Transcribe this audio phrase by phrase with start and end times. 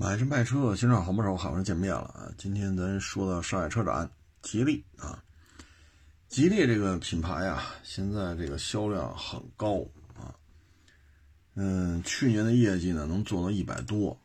[0.00, 2.30] 买车卖车，新上好不少，好不容易见面了啊！
[2.38, 4.08] 今天咱说到上海车展，
[4.42, 5.20] 吉利啊，
[6.28, 9.84] 吉利这个品牌啊，现在这个销量很高
[10.16, 10.30] 啊，
[11.56, 14.16] 嗯，去年的业绩呢能做到一百多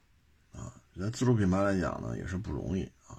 [0.52, 3.18] 啊，在自主品牌来讲呢也是不容易啊，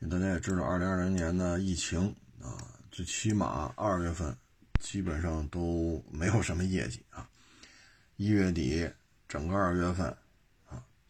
[0.00, 2.60] 因为大家也知道，二零二零年的疫情啊，
[2.90, 4.36] 最起码二月份
[4.80, 7.26] 基本上都没有什么业绩啊，
[8.16, 8.86] 一月底
[9.26, 10.14] 整个二月份。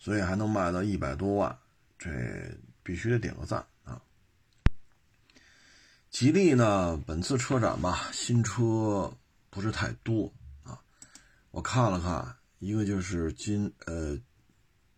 [0.04, 1.58] 所以还能卖到一百多万，
[1.98, 2.10] 这
[2.82, 4.02] 必须得点个赞啊！
[6.10, 9.10] 吉利呢，本次车展吧，新车
[9.48, 10.30] 不是太多
[10.62, 10.78] 啊。
[11.52, 14.20] 我看了看，一个就是金呃，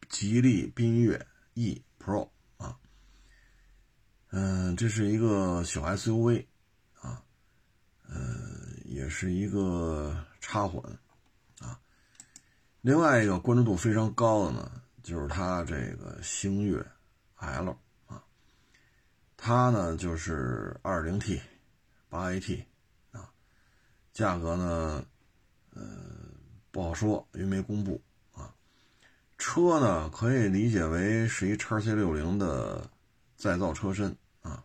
[0.08, 2.76] 吉利缤越 E Pro 啊，
[4.30, 6.46] 嗯，这是一个小 SUV
[7.00, 7.23] 啊，
[8.09, 8.16] 呃，
[8.84, 10.82] 也是一个插混
[11.60, 11.78] 啊。
[12.80, 14.82] 另外一个关注度非常高的呢。
[15.06, 16.84] 就是它这个星越
[17.37, 17.78] L
[18.09, 18.24] 啊，
[19.37, 21.40] 它呢就是二零 T
[22.09, 22.65] 八 AT
[23.13, 23.30] 啊，
[24.13, 25.07] 价格呢
[25.74, 25.80] 呃
[26.73, 28.02] 不好说，因为没公布
[28.35, 28.52] 啊。
[29.38, 32.91] 车呢可以理解为是一叉 C 六零的
[33.37, 34.65] 再造车身啊，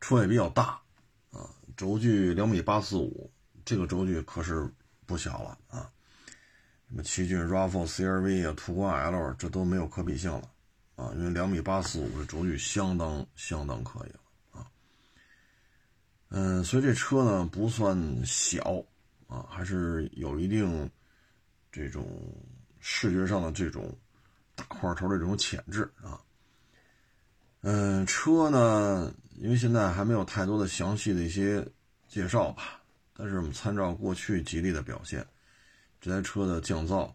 [0.00, 0.80] 车也比较大
[1.32, 3.30] 啊，轴距两米八四五，
[3.62, 4.72] 这个轴距可是
[5.04, 5.92] 不小了啊。
[6.92, 10.42] 什么奇骏 RAV4、CRV 啊，途观 L 这都没有可比性了
[10.94, 11.10] 啊！
[11.16, 14.68] 因为两米八四五的轴距相当相当可以了啊。
[16.28, 18.84] 嗯，所以这车呢不算小
[19.26, 20.90] 啊，还是有一定
[21.70, 22.06] 这种
[22.78, 23.90] 视觉上的这种
[24.54, 26.20] 大块头的这种潜质啊。
[27.62, 31.66] 嗯，车呢，因为现在还没有太多的详细的一些
[32.06, 32.82] 介绍吧，
[33.16, 35.26] 但是我们参照过去吉利的表现。
[36.02, 37.06] 这台车的降噪，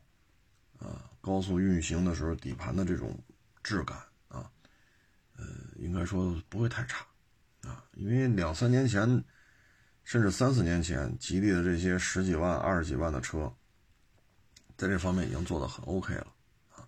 [0.79, 3.21] 啊，高速运行的时候底盘的这种
[3.61, 3.97] 质感
[4.29, 4.49] 啊，
[5.35, 5.43] 呃，
[5.75, 7.05] 应该说不会太差，
[7.63, 9.05] 啊，因为两三年前，
[10.05, 13.53] 甚至三四年前，吉利的这些十几万、二十几万的车，
[14.77, 16.33] 在这方面已经做得很 OK 了，
[16.73, 16.87] 啊。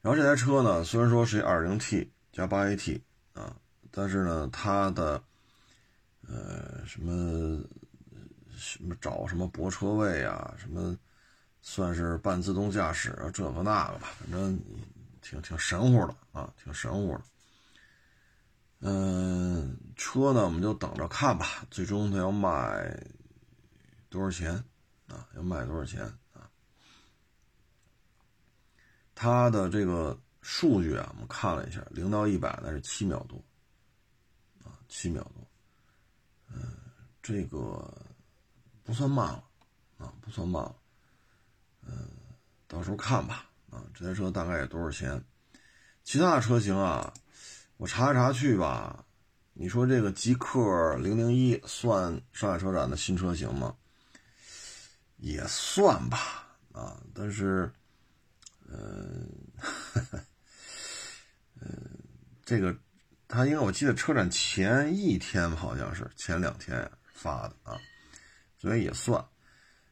[0.00, 3.02] 然后这台车呢，虽然说是 2.0T 加 8AT
[3.34, 3.54] 啊，
[3.90, 5.22] 但是呢，它的，
[6.26, 7.62] 呃，什么？
[8.60, 10.54] 什么找什么泊车位啊？
[10.58, 10.94] 什么
[11.62, 13.30] 算是半自动驾驶啊？
[13.32, 14.60] 这个那个吧，反正
[15.22, 17.24] 挺挺神乎的啊，挺神乎的。
[18.80, 21.66] 嗯，车呢，我们就等着看吧。
[21.70, 23.02] 最终它要卖
[24.10, 24.52] 多少钱
[25.08, 25.26] 啊？
[25.34, 26.02] 要卖多少钱
[26.34, 26.50] 啊？
[29.14, 33.42] 它的这个数据啊，我们看了一下，零到一百那是七秒多
[34.64, 35.46] 啊，七秒多。
[36.52, 36.76] 嗯，
[37.22, 37.90] 这个。
[38.90, 39.44] 不算慢了，
[39.98, 40.74] 啊，不算慢了，
[41.86, 42.10] 嗯，
[42.66, 45.24] 到时候看吧，啊，这台车大概也多少钱？
[46.02, 47.14] 其他的车型啊，
[47.76, 49.04] 我查来查去吧，
[49.52, 53.76] 你说这个极氪零零一算上海车展的新车型吗？
[55.18, 57.72] 也算吧，啊，但是，
[58.66, 59.24] 嗯，
[61.60, 61.70] 嗯，
[62.44, 62.76] 这个
[63.28, 67.80] 他应该我记得车展前一天好像是前两天发的啊。
[68.60, 69.24] 所以也算，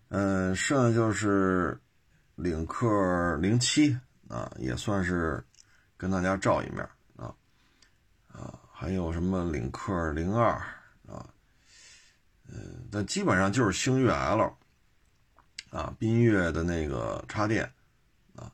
[0.08, 1.80] 嗯，剩下就是
[2.34, 3.98] 领克零七
[4.28, 5.42] 啊，也算是
[5.96, 6.86] 跟大家照一面
[7.16, 7.34] 啊，
[8.30, 10.50] 啊，还有什么领克零二
[11.06, 11.24] 啊，
[12.46, 14.54] 嗯，但基本上就是星越 L
[15.70, 17.64] 啊，缤越的那个插电
[18.36, 18.52] 啊，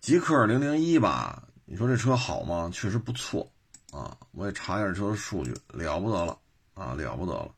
[0.00, 2.70] 极氪零零一吧，你说这车好吗？
[2.72, 3.50] 确实不错
[3.90, 6.40] 啊，我也查一下车的数据，了不得了
[6.74, 7.52] 啊，了不得了。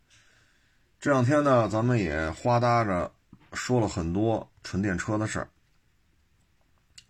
[1.00, 3.10] 这两天呢，咱们也花搭着
[3.54, 5.48] 说了很多纯电车的事儿，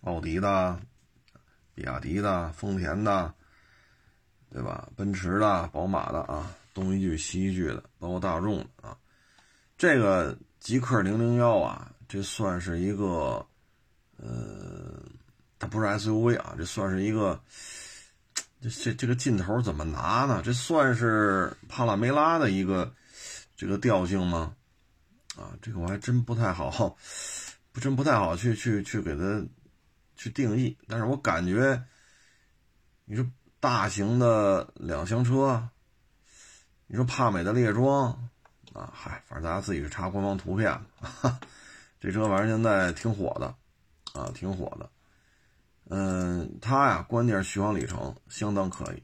[0.02, 0.78] 奥迪的、
[1.74, 3.34] 比亚迪的、丰田的，
[4.52, 4.88] 对吧？
[4.94, 8.96] 奔驰的、宝马的啊，东一句西一句的，包括大众的啊。
[9.76, 13.44] 这个极氪零零幺啊，这算是一个，
[14.18, 15.02] 呃，
[15.58, 17.40] 它不是 SUV 啊，这算是一个，
[18.62, 20.40] 这这这个劲头怎么拿呢？
[20.44, 22.94] 这算是帕拉梅拉的一个。
[23.60, 24.56] 这个调性吗？
[25.36, 26.96] 啊，这个我还真不太好，
[27.72, 29.46] 不真不太好去去去给它
[30.16, 30.74] 去定义。
[30.88, 31.84] 但是我感觉，
[33.04, 33.26] 你说
[33.60, 35.68] 大型的两厢车，
[36.86, 38.06] 你说帕美的猎装
[38.72, 41.38] 啊，嗨，反正大家自己去查官方图片哈。
[42.00, 43.54] 这车反正现在挺火的，
[44.18, 44.90] 啊，挺火的。
[45.90, 49.02] 嗯，它呀，关键是续航里程相当可以。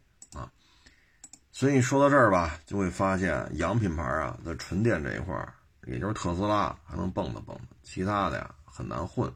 [1.59, 5.55] 所以说到这儿吧，就会发现洋品牌啊，在纯电这一块儿，
[5.87, 9.33] 也就是特斯拉还能蹦跶蹦跶，其他的呀很难混。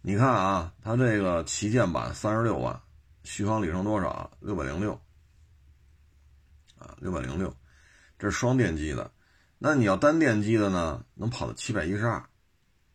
[0.00, 2.80] 你看啊，它这个旗舰版三十六万，
[3.22, 4.32] 续航里程多少？
[4.40, 5.00] 六百零六
[6.76, 7.54] 啊，六百零六，
[8.18, 9.08] 这是双电机的。
[9.58, 12.14] 那你要单电机的呢，能跑到七百一十二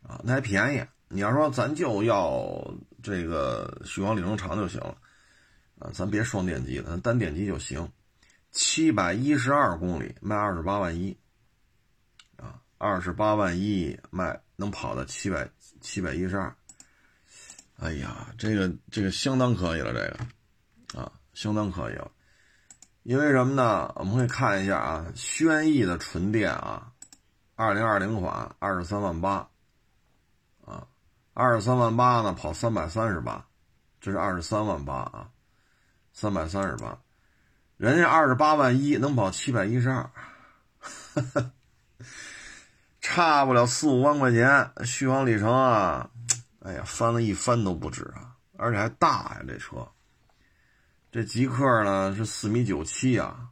[0.06, 0.86] 啊，那还便宜。
[1.08, 4.98] 你要说咱就要这个续航里程长就行了
[5.80, 7.90] 啊，咱别双电机的，咱单电机就行。
[8.58, 11.16] 七百一十二公里卖二十八万一
[12.38, 15.48] 啊，二十八万一卖能跑到七百
[15.80, 16.56] 七百一十二。
[17.78, 22.10] 哎呀，这个这个相当可以了，这个啊，相当可以了。
[23.04, 23.94] 因为什么呢？
[23.96, 26.92] 我们会看一下啊，轩逸的纯电啊，
[27.54, 29.48] 二零二零款二十三万八
[30.66, 30.88] 啊，
[31.36, 33.48] 二十三万八呢跑三百三十八，
[34.02, 35.30] 这是二十三万八啊，
[36.12, 37.00] 三百三十八，
[37.78, 40.10] 人家二十八万一能跑七百一十二，
[43.00, 46.10] 差不了四五万块钱续航里程啊。
[46.60, 49.42] 哎呀，翻了一番都不止啊，而且还大呀！
[49.48, 49.88] 这车，
[51.12, 53.48] 这极客呢是四米九七啊，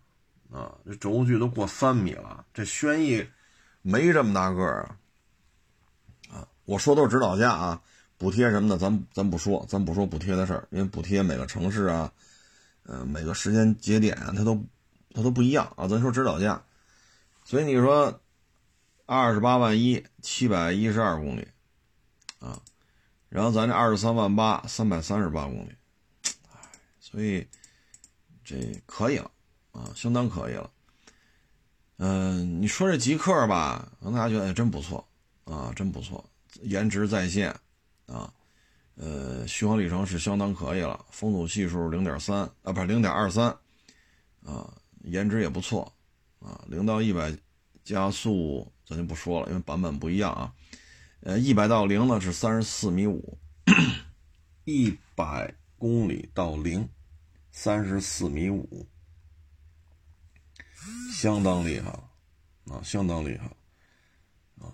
[0.52, 2.44] 啊，这轴距都过三米了。
[2.54, 3.26] 这轩逸
[3.82, 4.90] 没这么大个儿
[6.30, 7.82] 啊，啊，我说都是指导价啊，
[8.18, 12.12] 补贴什么的咱咱不说，咱不说补贴的事儿，因为补贴每个城市啊，
[12.86, 14.64] 呃，每个时间节点啊，它都
[15.14, 15.88] 它都不一样啊。
[15.88, 16.64] 咱说指导价，
[17.44, 18.22] 所以你说
[19.06, 21.48] 二十八万一，七百一十二公里，
[22.40, 22.62] 啊。
[23.28, 25.76] 然后咱这二十三万八，三百三十八公里，
[26.54, 26.60] 哎，
[27.00, 27.46] 所以
[28.46, 29.30] 这可以了
[29.72, 30.70] 啊，相当可以了。
[31.98, 35.06] 嗯，你说这极客吧，让大家觉得哎真不错
[35.44, 36.24] 啊，真不错，
[36.62, 37.54] 颜值在线
[38.06, 38.32] 啊，
[38.96, 43.50] 呃，续航里程是相当可以了，风阻系数零点三啊，不是零点二三
[44.46, 45.92] 啊，颜值也不错
[46.40, 47.36] 啊，零到一百
[47.84, 50.54] 加速咱就不说了，因为版本不一样啊。
[51.22, 53.38] 呃，一百到零呢是三十四米五，
[54.64, 56.88] 一百公里到零，
[57.52, 58.88] 三十四米五，
[61.14, 62.10] 相当厉害了
[62.72, 63.46] 啊，相当厉害
[64.64, 64.72] 啊！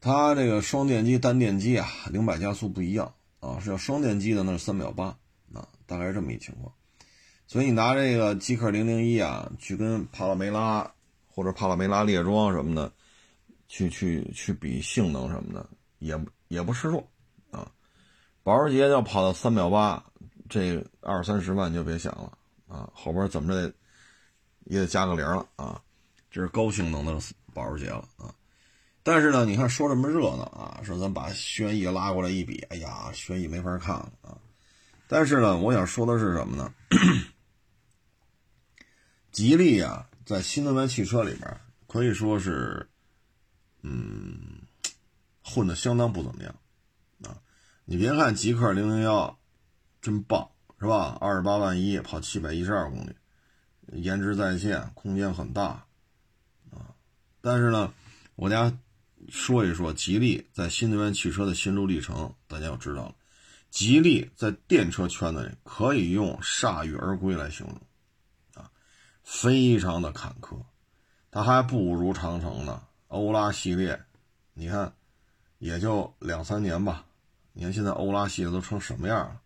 [0.00, 5.06] 它这个双电机、单电机啊，零百加速不一样啊，是要双电机的那是三秒八
[5.52, 6.72] 啊，大概是这么一情况。
[7.46, 10.90] 所以你拿这个极氪零零一啊，去跟帕拉梅拉
[11.28, 12.90] 或者帕拉梅拉猎装什么的。
[13.66, 15.66] 去去去比性能什么的
[15.98, 16.16] 也
[16.48, 17.04] 也不示弱
[17.50, 17.68] 啊！
[18.42, 20.04] 保时捷要跑到三秒八，
[20.48, 22.38] 这二三十万就别想了
[22.68, 22.88] 啊！
[22.94, 23.74] 后边怎么着
[24.66, 25.80] 也得加个零了啊！
[26.30, 27.18] 这是高性能的
[27.52, 28.32] 保时捷了啊！
[29.04, 34.36] 但是呢，你看说这么热闹啊，说咱把轩逸拉过来一比，哎呀，轩逸没法看了啊！
[35.06, 36.74] 但是呢，我想说的是什么呢？
[39.30, 42.88] 吉利啊，在新能源汽车里边可以说是。
[43.86, 44.62] 嗯，
[45.42, 46.54] 混的相当不怎么样，
[47.22, 47.36] 啊，
[47.84, 49.38] 你别看极氪零零幺
[50.00, 50.50] 真棒，
[50.80, 51.18] 是吧？
[51.20, 53.14] 二十八万一跑七百一十二公里，
[53.92, 55.84] 颜值在线，空间很大，
[56.70, 56.96] 啊，
[57.42, 57.92] 但是呢，
[58.36, 58.72] 我家
[59.28, 63.14] 说一说吉利在新能源汽车的心路历程，大家要知道了，
[63.70, 67.80] 吉利在电车圈子里可以用铩羽而归来形容，
[68.54, 68.70] 啊，
[69.22, 70.56] 非常的坎坷，
[71.30, 72.82] 它还不如长城呢。
[73.08, 74.00] 欧拉系列，
[74.54, 74.92] 你看，
[75.58, 77.04] 也就两三年吧。
[77.52, 79.40] 你看现在欧拉系列都成什么样了，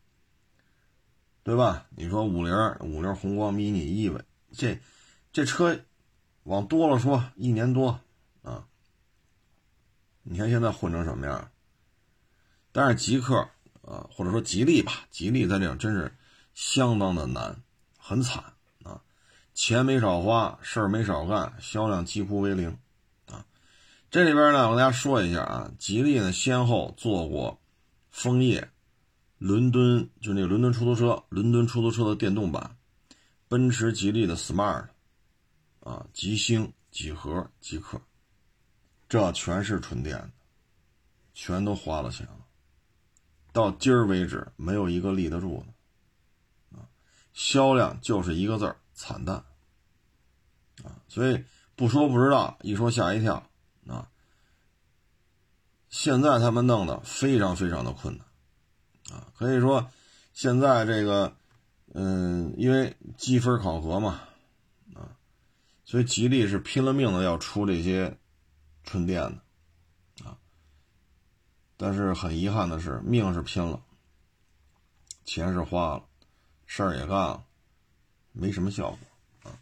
[1.42, 1.86] 对吧？
[1.90, 4.20] 你说五菱、五菱宏光、mini、EV，，
[4.52, 4.78] 这
[5.32, 5.78] 这车
[6.44, 8.00] 往多了说，一年多。
[10.30, 11.50] 你看现在混成什么样？
[12.70, 13.36] 但是极客
[13.80, 16.14] 啊，或者说吉利吧，吉利在这真是
[16.54, 17.62] 相当的难，
[17.98, 18.44] 很惨
[18.82, 19.00] 啊，
[19.54, 22.78] 钱没少花，事儿没少干，销量几乎为零
[23.26, 23.46] 啊。
[24.10, 27.58] 这里边呢，我跟大家说一下啊，吉利呢先后做过
[28.10, 28.70] 枫叶、
[29.38, 32.76] 伦敦，就那个伦敦出租车、伦敦出租车的电动版，
[33.48, 34.88] 奔驰、吉利的 Smart，
[35.80, 37.98] 啊，吉星、几何、极客，
[39.08, 40.30] 这全是纯电的，
[41.34, 42.46] 全都花了钱了，
[43.52, 46.86] 到今儿为止没有一个立得住的，啊，
[47.32, 49.36] 销量就是一个字儿惨淡，
[50.84, 53.44] 啊，所以不说不知道，一说吓一跳。
[53.86, 54.06] 啊，
[55.88, 59.90] 现在他们弄的非常非常的困难，啊，可以说
[60.34, 61.34] 现在这个，
[61.94, 64.20] 嗯，因为积分考核嘛，
[64.94, 65.16] 啊，
[65.86, 68.18] 所以吉利是拼了命的要出这些
[68.88, 70.34] 纯电的，啊，
[71.76, 73.78] 但是很遗憾的是，命是拼了，
[75.26, 76.04] 钱是花了，
[76.64, 77.44] 事儿也干了，
[78.32, 79.52] 没什么效果，啊，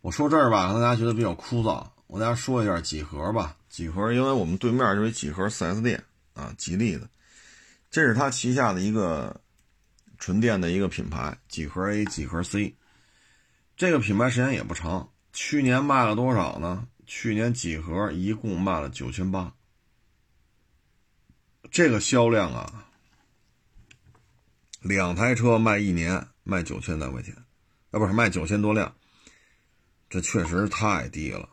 [0.00, 1.86] 我说这儿吧，可能大家觉得比较枯燥。
[2.08, 3.56] 我大家说一下几何吧。
[3.68, 6.02] 几何，因为我们对面就是几何 4S 店
[6.34, 7.08] 啊，吉利的。
[7.88, 9.40] 这是它旗下的一个
[10.18, 12.74] 纯电的一个品牌，几何 A、几何 C。
[13.76, 16.88] 这个品牌时间也不长，去年卖了多少呢？
[17.06, 19.54] 去年几何一共卖了九千八，
[21.70, 22.88] 这个销量啊，
[24.80, 27.32] 两台车卖一年卖九千来块钱，
[27.92, 28.92] 啊，不是卖九千多辆，
[30.10, 31.48] 这确实太低了。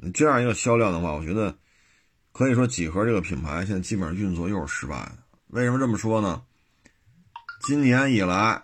[0.00, 1.56] 你这样一个销量的话，我觉得
[2.32, 5.18] 可以说几何这个品牌现在基本上运作又是失败的。
[5.46, 6.44] 为什么这么说呢？
[7.66, 8.62] 今年以来，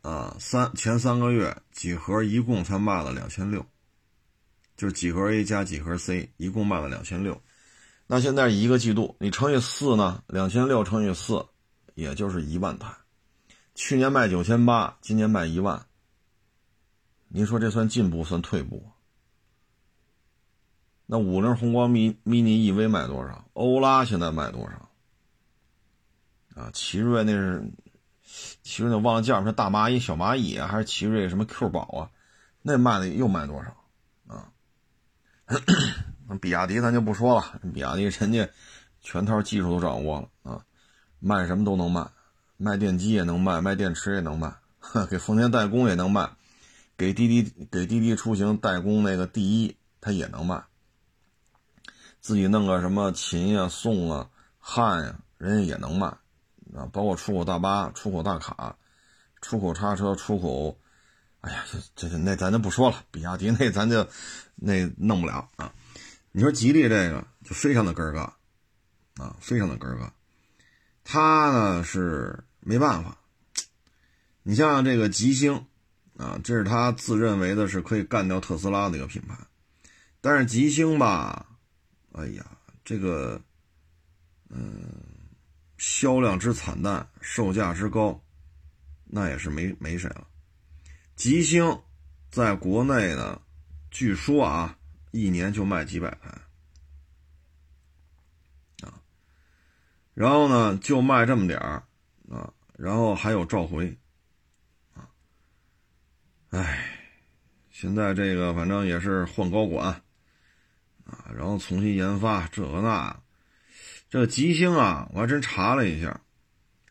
[0.00, 3.64] 啊，三前三个月几何一共才卖了两千六。
[4.76, 7.40] 就是几何 A 加几何 C 一共卖了两千六，
[8.06, 10.22] 那现在一个季度你乘以四呢？
[10.26, 11.44] 两千六乘以四，
[11.94, 12.94] 也就是一万台。
[13.74, 15.86] 去年卖九千八，今年卖一万。
[17.28, 18.84] 您说这算进步算退步？
[21.06, 23.48] 那五菱宏光 mini EV 卖多少？
[23.54, 24.90] 欧拉现在卖多少？
[26.60, 27.70] 啊，奇瑞那是，
[28.62, 32.10] 奇瑞那忘了叫什么大蚂蚁、小蚂蚁啊，还是奇瑞什么 Q 宝啊？
[32.62, 33.74] 那卖的又卖多少？
[36.28, 38.48] 那比亚迪咱就不说了，比亚迪人家
[39.00, 40.64] 全套技术都掌握了啊，
[41.20, 42.10] 卖什么都能卖，
[42.56, 44.52] 卖电机也能卖，卖电池也能卖，
[45.08, 46.28] 给丰田代工也能卖，
[46.96, 50.64] 给滴滴给滴滴出行代工那个第一他也能卖，
[52.20, 56.08] 自己弄个什么秦呀、宋啊、汉呀，人家也能卖
[56.74, 58.76] 啊，包括出口大巴、出口大卡、
[59.40, 60.76] 出口叉车、出口。
[61.46, 64.08] 哎呀，这这那咱就不说了，比亚迪那咱就
[64.56, 65.72] 那弄不了啊。
[66.32, 68.36] 你说吉利这个就非常的根儿嘎
[69.14, 70.12] 啊，非常的根儿嘎。
[71.04, 73.16] 它呢是没办法。
[74.42, 75.64] 你像这个吉星
[76.16, 79.38] 啊，这是他自认为的是可以干掉特斯拉的一个品牌，
[80.20, 81.46] 但是吉星吧，
[82.10, 82.44] 哎呀，
[82.84, 83.40] 这个
[84.48, 84.82] 嗯，
[85.78, 88.20] 销量之惨淡，售价之高，
[89.04, 90.26] 那也是没没谁了。
[91.16, 91.80] 吉星
[92.30, 93.40] 在国内呢，
[93.90, 94.76] 据说啊，
[95.12, 96.28] 一年就卖几百台
[98.86, 99.00] 啊，
[100.12, 101.82] 然后呢，就卖这么点儿
[102.28, 103.96] 啊，然后还有召回
[104.92, 105.08] 啊，
[106.50, 106.86] 哎，
[107.70, 109.88] 现在这个反正也是换高管
[111.06, 113.18] 啊，然后重新研发这个那，
[114.10, 116.20] 这吉星啊，我还真查了一下，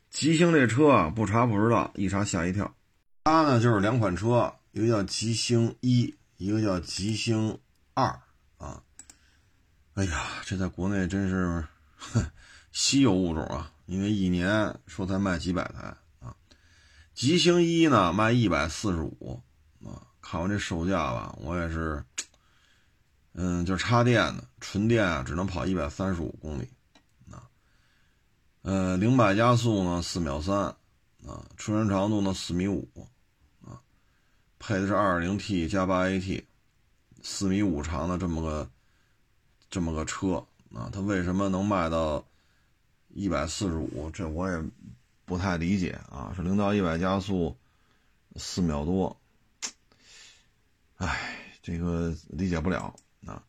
[0.10, 2.76] 吉星这车啊，不查不知道，一查吓一跳。
[3.26, 7.58] 它呢就是两款车，一个叫吉星一，一个叫吉星
[7.96, 8.22] 二
[8.58, 8.84] 啊。
[9.96, 11.66] 哎呀，这在国内真是
[12.72, 13.74] 稀有物种啊！
[13.88, 16.36] 因为一年说才卖几百台啊。
[17.16, 19.42] 吉星一呢卖一百四十五
[19.84, 20.06] 啊。
[20.22, 22.06] 看完这售价吧，我也是，
[23.34, 26.70] 嗯，就是插电的，纯电啊只能跑一百三十五公里
[27.32, 27.50] 啊。
[28.62, 30.56] 呃，零百加速呢四秒三
[31.26, 32.88] 啊，车身长度呢四米五。
[34.68, 36.44] 配的是 2.0T 加 8AT，
[37.22, 38.68] 四米五长的这么个
[39.70, 40.44] 这么个车
[40.74, 42.26] 啊，它为什么能卖到
[43.10, 44.10] 一百四十五？
[44.10, 44.60] 这我也
[45.24, 46.34] 不太理解啊。
[46.36, 47.56] 是零到一百加速
[48.38, 49.16] 四秒多，
[50.96, 52.96] 哎，这个理解不了
[53.28, 53.44] 啊。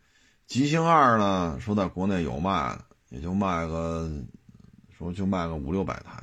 [0.46, 4.12] 吉星二呢，说在国内有卖的，也就卖个
[4.99, 6.23] 说就卖个五六百台。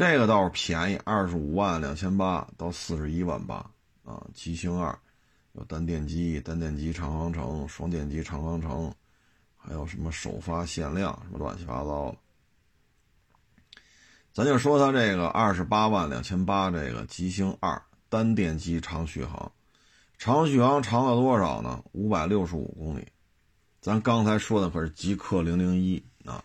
[0.00, 3.56] 这个倒是便宜，二十五万两千八到四十一万八
[4.02, 4.26] 啊！
[4.32, 4.98] 吉星二
[5.52, 8.90] 有单电机、单电机长航程、双电机长航程，
[9.58, 12.16] 还有什么首发限量什么乱七八糟的。
[14.32, 19.52] 咱就说它这个二十八万两千八，这个吉星二单电机长续航，
[20.16, 21.84] 长续航长了多少呢？
[21.92, 23.06] 五百六十五公里。
[23.82, 26.42] 咱刚才说的可是极氪零零一啊，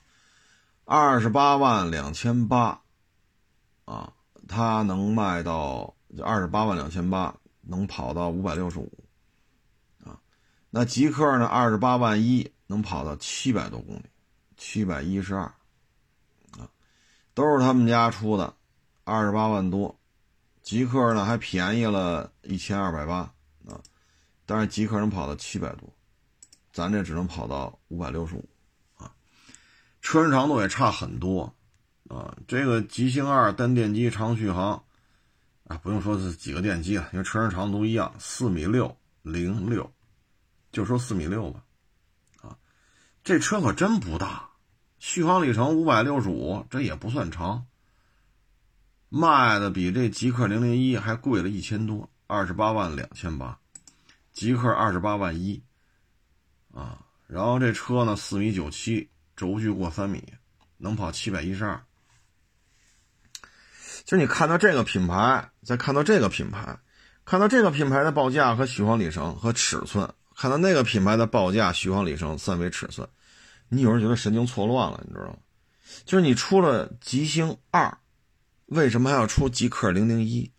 [0.84, 2.82] 二十八万两千八。
[3.86, 4.12] 啊，
[4.48, 8.92] 它能卖到二十八万两千八，能跑到五百六十五，
[10.04, 10.20] 啊，
[10.72, 11.46] 那极客呢？
[11.46, 14.06] 二十八万一能跑到七百多公里，
[14.58, 15.44] 七百一十二，
[16.58, 16.68] 啊，
[17.36, 18.56] 都是他们家出的，
[19.04, 19.96] 二十八万多，
[20.64, 23.18] 极客呢还便宜了一千二百八，
[23.68, 23.80] 啊，
[24.48, 25.88] 但是极客能跑到七百多，
[26.74, 28.50] 咱这只能跑到五百六十五，
[28.98, 29.14] 啊，
[30.02, 31.55] 车身长度也差很多。
[32.08, 34.84] 啊，这个吉星二单电机长续航，
[35.64, 39.92] 啊，不用说是几个电机了，因为车身长度一样，四米六零六，
[40.72, 41.64] 就说四米六吧，
[42.44, 42.56] 啊，
[43.24, 44.52] 这车可真不大，
[45.00, 47.66] 续航里程五百六十五，这也不算长，
[49.10, 53.58] 卖的比这极氪零零一还贵了一千多，二十八万两千八，
[54.32, 55.64] 极氪二十八万一，
[56.72, 60.24] 啊，然后这车呢四米九七，轴距过三米，
[60.78, 61.84] 能跑七百一十二。
[64.06, 66.78] 就是你看到这个品牌，再看到这个品牌，
[67.26, 73.08] 看到这个品牌的报价和续航里程和尺寸，看到那个品牌的报价、续航里程、三维尺寸，
[73.68, 75.38] 你有人觉得神经错乱了，你知道吗？
[76.06, 77.98] 就是你出了极星二，
[78.68, 80.52] 为什么还要出极客零零一？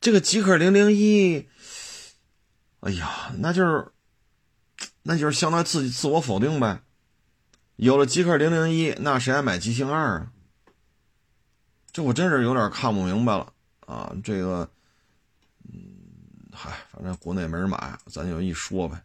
[0.00, 1.48] 这个极客零零一，
[2.80, 3.88] 哎呀，那就是，
[5.02, 6.82] 那就是相当于自己自我否定呗。
[7.76, 10.32] 有了极客零零一，那谁还买极星二啊？
[11.92, 14.14] 这我真是有点看不明白了啊！
[14.22, 14.70] 这个，
[15.64, 15.80] 嗯，
[16.52, 19.02] 嗨，反正国内没人买，咱就一说呗，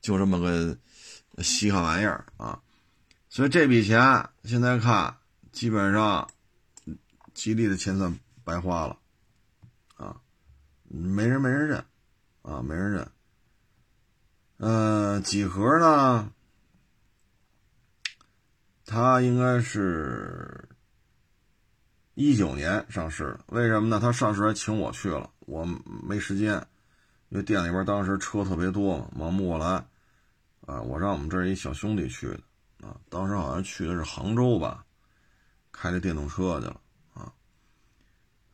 [0.00, 0.76] 就这么个
[1.42, 2.60] 稀罕玩意儿啊！
[3.30, 5.16] 所以这笔钱现在看，
[5.52, 6.28] 基本上
[7.32, 8.98] 吉利的钱算白花了
[9.96, 10.20] 啊！
[10.88, 11.84] 没人没人认
[12.42, 13.08] 啊，没人认。
[14.58, 16.30] 嗯，几何呢？
[18.86, 20.68] 它应该是
[22.14, 23.98] 一九年上市，为什么呢？
[23.98, 26.54] 他上市还请我去了，我没时间，
[27.28, 29.84] 因为店里边当时车特别多嘛，忙不过来，
[30.64, 34.84] 啊，我让我们这一小兄弟去的，啊，当时好像去的是杭州吧，
[35.72, 36.80] 开着电动车去了，
[37.14, 37.32] 啊，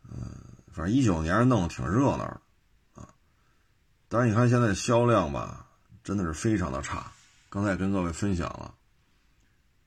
[0.05, 0.17] 嗯，
[0.73, 2.41] 反正一九年弄得挺热闹的，
[2.95, 3.09] 啊，
[4.09, 5.67] 但是你看现在销量吧，
[6.03, 7.13] 真的是非常的差，
[7.51, 8.75] 刚才跟各位分享了。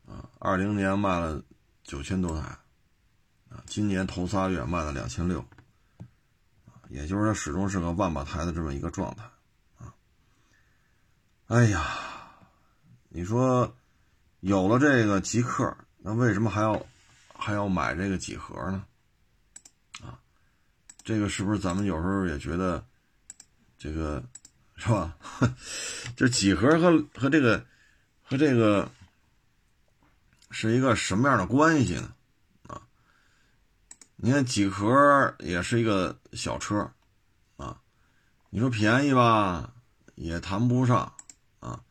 [0.06, 1.42] 啊，二零年卖了
[1.84, 2.56] 九千多台，
[3.54, 5.40] 啊，今年头仨月卖了两千六，
[6.66, 9.24] 啊，也就是说始终是个万把台的这么一个状态，
[9.78, 9.94] 啊，
[11.48, 11.86] 哎呀，
[13.10, 13.76] 你说
[14.40, 16.86] 有了这个极客，那为什么还要
[17.36, 18.84] 还要买这个几何呢？
[20.02, 20.20] 啊，
[21.04, 22.84] 这个是不是咱们有时候也觉得
[23.78, 24.24] 这个
[24.76, 25.16] 是吧？
[26.18, 27.64] 这几何和和这个
[28.24, 28.92] 和这个。
[30.56, 32.14] 是一个什么样的关系呢？
[34.26, 36.90] 你看几何也是一个小车，
[37.58, 37.78] 啊，
[38.50, 39.74] 你说便宜吧，
[40.16, 41.14] 也谈不上，
[41.60, 41.84] 啊，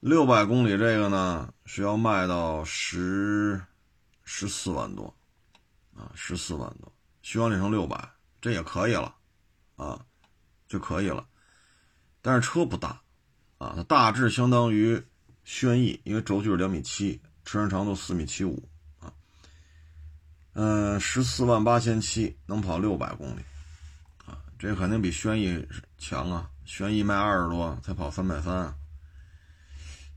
[0.00, 3.62] 六百公里这个呢是要卖到十
[4.24, 5.16] 十四万多，
[5.94, 9.14] 啊，十四万多，续航里程六百，这也可以了，
[9.76, 10.04] 啊，
[10.66, 11.24] 就可以了，
[12.20, 13.00] 但是车不大，
[13.58, 15.00] 啊，它大致相当于
[15.44, 17.22] 轩逸，因为轴距是两米七。
[17.44, 18.68] 车身长度四米七五，
[20.58, 23.42] 嗯，十四万八千七，能跑六百公里，
[24.24, 25.62] 啊，这肯定比轩逸
[25.98, 26.48] 强啊！
[26.64, 28.74] 轩逸卖二十多才跑三百三，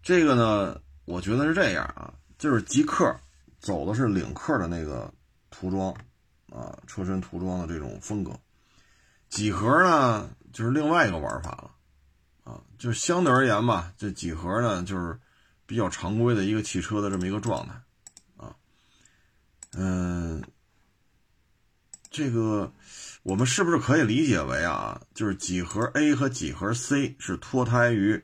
[0.01, 3.13] 这个呢，我觉得是这样啊，就是极客
[3.59, 5.13] 走的是领克的那个
[5.51, 5.93] 涂装
[6.49, 8.31] 啊，车身涂装的这种风格，
[9.27, 11.71] 几何呢就是另外一个玩法了
[12.45, 15.19] 啊，就相对而言吧，这几何呢就是。
[15.69, 17.79] 比较常规的一个汽车的这么一个状态，
[19.73, 20.43] 嗯，
[22.09, 22.73] 这个
[23.23, 28.23] 我们是不是可以理解为啊，就是几何 A 和几何 C 是脱胎于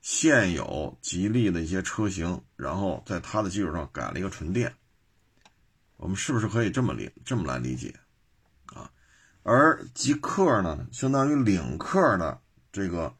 [0.00, 4.74] 现有吉利的一些车型，然后在它的基础上改了一个纯电，
[5.96, 7.94] 我们是不是可以这么理这么来理解
[8.66, 8.90] 啊？
[9.42, 13.14] 而极客呢，相当于领克的这个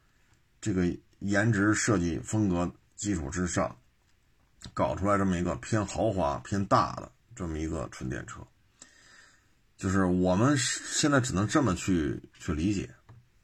[0.61, 0.87] 这个
[1.20, 2.70] 颜值设计风格。
[2.96, 3.77] 基础之上，
[4.72, 8.40] 搞出来这么一个偏豪华、偏大的这么一个纯电车，
[9.77, 12.94] 就是我们现在只能这么去去理解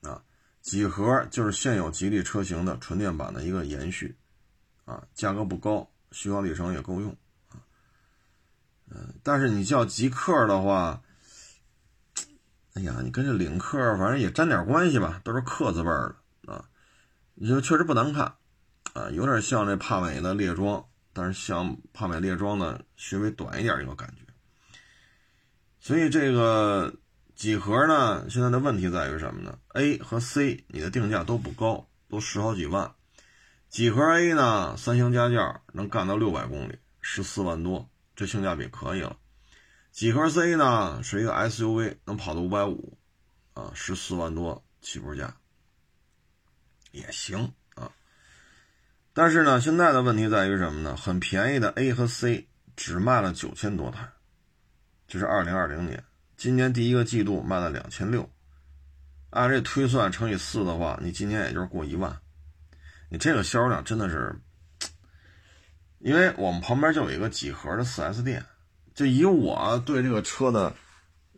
[0.03, 0.23] 啊。
[0.61, 4.17] 几何就是现有吉利车型的纯电版的一个延续
[4.85, 7.11] 啊，价格不高，续航里程也够用
[7.49, 7.59] 啊。
[8.91, 11.03] 嗯，但是你叫极客的话，
[12.75, 16.65] 哎呀，你跟这领克反正也沾点关系吧，都是克字辈儿的啊，
[17.35, 18.35] 你说确实不难看。
[18.93, 24.33] 啊，有点像这帕美的猎装，但是像帕美猎装呢，稍微短一点一个感觉。
[25.81, 26.95] 所以这个
[27.35, 32.95] 几何呢，现在的问题在于什么呢？A 和 C 你的定价都不高，都十好几万。
[33.69, 39.17] 几何 A 呢，三厢加价能干到六百公里，十四万多，这性价比可以了。
[39.93, 42.99] 几何 C 呢，是一个 SUV，能跑到五百五，
[43.55, 45.37] 啊，十四万多起步价，
[46.91, 47.53] 也行。
[49.13, 50.97] 但是呢，现在的问题在于什么呢？
[50.97, 52.47] 很便宜的 A 和 C
[52.77, 54.09] 只卖了九千多台，
[55.09, 56.03] 这是二零二零年，
[56.37, 58.31] 今年第一个季度卖了两千六，
[59.31, 62.17] 按这推算乘以四的话，你今年也就是过一万，
[63.09, 64.33] 你这个销量真的是，
[65.99, 68.47] 因为我们旁边就有一个几何的 4S 店，
[68.95, 70.73] 就以我对这个车的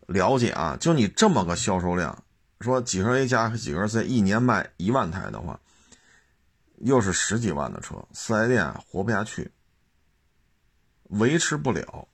[0.07, 2.23] 了解啊，就你这么个销售量，
[2.61, 5.59] 说几何 A 加和几何 C 一年卖一万台的话。
[6.83, 9.51] 又是十几万的车，四 S 店活不下去，
[11.03, 12.07] 维持不了，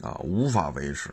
[0.00, 1.12] 啊，无法维持，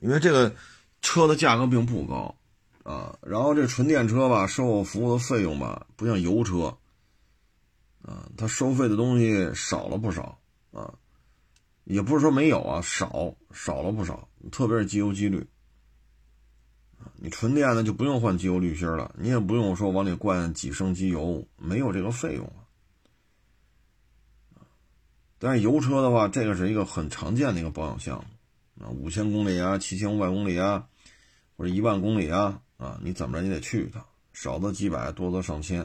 [0.00, 0.54] 因为这个
[1.02, 2.34] 车的价格并不高。
[2.82, 6.76] 啊，然后这纯电车吧，售后服务的费用吧，不像油车。
[8.02, 10.38] 啊，它收费的东西少了不少。
[10.70, 10.92] 啊，
[11.84, 15.48] 也不是说没有啊，少少了不少，特别是机油机滤。
[17.16, 22.52] 你纯电的就不用换机油滤芯了，你也不用说往里灌几升机油，没有这个费用了。
[25.38, 30.86] 但是油车的话，这个是一个很常见的一个保养项目啊，五千公里啊，七千五百公里啊，
[31.56, 35.82] 或者一万公里啊，啊，你怎么着你得去一趟，少则几百，多则上千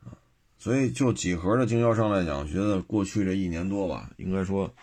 [0.00, 0.16] 啊。
[0.58, 4.74] 所以就几何的经销商来讲，觉得过去这一年多吧，应该说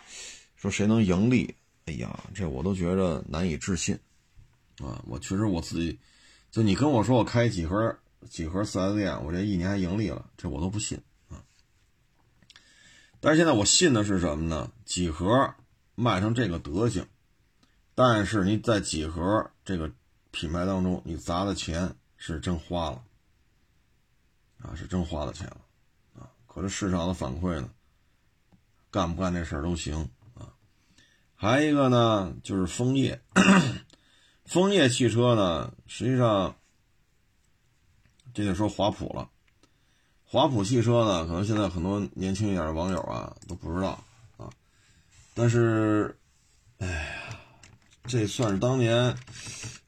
[0.56, 3.98] 说谁能盈利，哎呀，这我都觉着难以置信。
[4.82, 6.00] 啊，我确实我自己，
[6.50, 7.98] 就你跟我说我开几何
[8.30, 11.44] 几何四 S 店，我这一年还盈利了，这我都不信啊。
[13.20, 14.72] 但是现在我信的是什么呢？
[14.84, 15.54] 几何
[15.94, 17.06] 卖成这个德行，
[17.94, 19.92] 但是你在几何这个
[20.32, 23.04] 品牌当中，你砸的钱是真花了，
[24.62, 25.62] 啊，是真花了钱了，
[26.20, 27.70] 啊，可是市场的反馈呢，
[28.90, 30.54] 干不干这事儿都行啊。
[31.36, 33.22] 还一个呢，就是枫叶。
[34.46, 36.56] 枫叶汽车呢，实际上
[38.34, 39.30] 这就说华普了。
[40.26, 44.04] 华普汽车呢，可能现在很多年轻一点的网友啊都不知道
[44.38, 44.50] 啊。
[45.34, 46.18] 但是，
[46.80, 47.38] 哎呀，
[48.06, 49.16] 这算是当年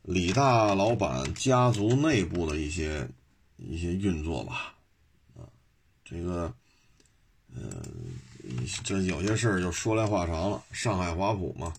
[0.02, 3.08] 李大老板家族内部的一些
[3.58, 4.76] 一些运作吧。
[5.36, 5.48] 啊，
[6.04, 6.54] 这个，
[7.54, 7.82] 嗯，
[8.84, 10.62] 这有些事儿就说来话长了。
[10.72, 11.74] 上海华普嘛。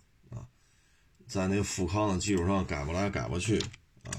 [1.26, 3.58] 在那富康的基础上改不来改不去
[4.04, 4.12] 啊，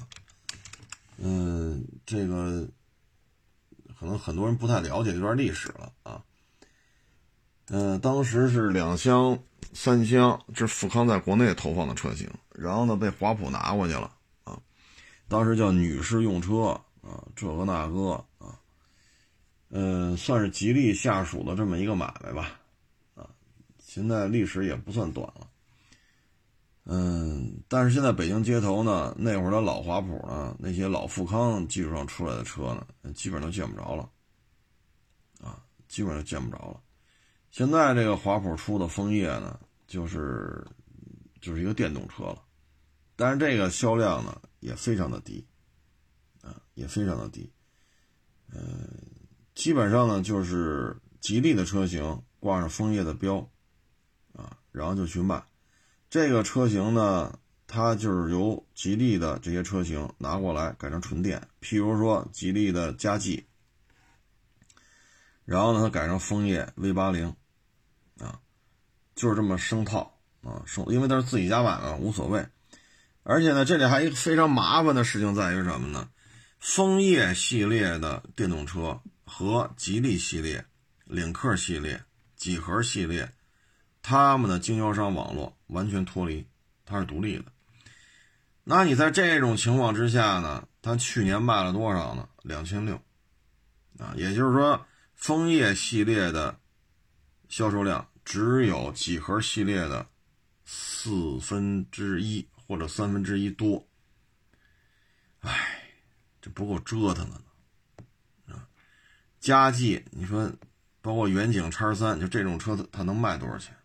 [1.18, 2.68] 嗯，这个
[3.98, 6.24] 可能很多人不太了解这段历史了啊，
[7.68, 9.38] 嗯，当时是两厢、
[9.72, 14.12] 三厢，这富康在国内投放的车型，然后呢被华普拿过去了
[14.44, 14.60] 啊，
[15.28, 18.60] 当时叫女士用车啊，这个那个啊，
[19.70, 22.60] 嗯，算是吉利下属的这么一个买卖吧，
[23.16, 23.30] 啊，
[23.80, 25.45] 现在历史也不算短了。
[26.88, 34.08] 嗯，但是现在北京街头呢，那会儿的老华普呢，那些老富康技术上出来的车呢，基本上都见不着了，
[35.42, 36.80] 啊，基本上见不着了。
[37.50, 40.64] 现在这个华普出的枫叶呢，就是
[41.42, 42.44] 就是一个电动车了，
[43.16, 45.44] 但是这个销量呢也非常的低，
[46.44, 47.52] 啊，也非常的低。
[48.54, 48.88] 嗯，
[49.56, 53.38] 基本上呢就是吉利的车型挂上枫叶的标，
[54.34, 55.44] 啊，然后就去卖。
[56.16, 63.44] 这个车型呢，它就是由吉利的这些车型拿过来改成纯电，譬如说吉利的嘉际，
[65.44, 67.36] 然后呢，它改成枫叶 V 八零，
[68.18, 68.40] 啊，
[69.14, 72.48] 就是这么生套啊，生，因为它是自己家买的，无所谓。
[73.24, 76.08] 而且呢，这里还一个非常麻烦的事情在于什么呢？
[76.60, 80.64] 枫叶系列的电动车和吉利系列、
[81.04, 82.06] 领克系列、
[82.38, 83.34] 几何系列。
[84.02, 86.46] 他们的经销商网络完全脱离，
[86.86, 87.46] 它是独立的。
[88.64, 90.68] 那你在这种情况之下呢？
[90.82, 92.30] 它去年卖了多少呢？
[92.44, 92.96] 两千六，
[93.98, 96.60] 啊，也就是说，枫叶系列的
[97.50, 100.08] 销售量只有几何系列的
[100.64, 103.88] 四分之一或者三分之一多。
[105.40, 105.84] 哎，
[106.42, 108.56] 这不够折腾的呢。
[108.56, 108.68] 啊，
[109.40, 110.52] 佳绩，你说，
[111.02, 113.76] 包括远景叉三，就这种车子，它能卖多少钱？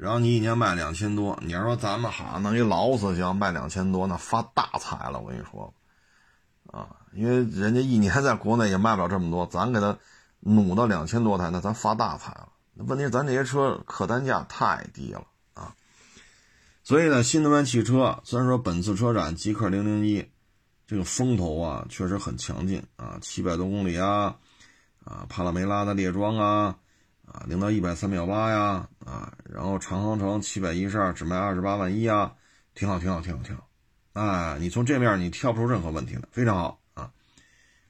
[0.00, 5.20] 然后你一年卖两千多，你要说咱们好弄一劳斯就要卖两千多，那发大财了。
[5.20, 5.74] 我跟你说，
[6.72, 9.98] 啊，因为人家一年在国内也卖不了这么多，咱给他
[10.38, 12.48] 努到两千多台，那咱发大财了。
[12.76, 15.74] 问题是咱这些车客单价太低了啊。
[16.82, 20.26] 所以呢，新能源汽车虽然说本次车展极氪零零一
[20.86, 24.36] 这个风头啊确实很强劲啊，七百多公里啊，
[25.04, 26.76] 啊，帕拉梅拉的列装啊。
[27.32, 32.34] 啊，零到一百三秒八呀，啊，然后长航程七百一十二只卖二十八万一啊，
[32.74, 33.68] 挺好，挺好，挺好，挺好，
[34.14, 37.12] 哎，你从这面你挑不出任何问题来，非常好啊。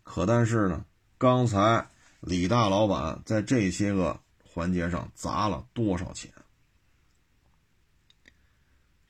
[0.02, 0.84] 可但是呢，
[1.16, 1.88] 刚才
[2.20, 6.30] 李大老板在这些个环节上砸了多少钱？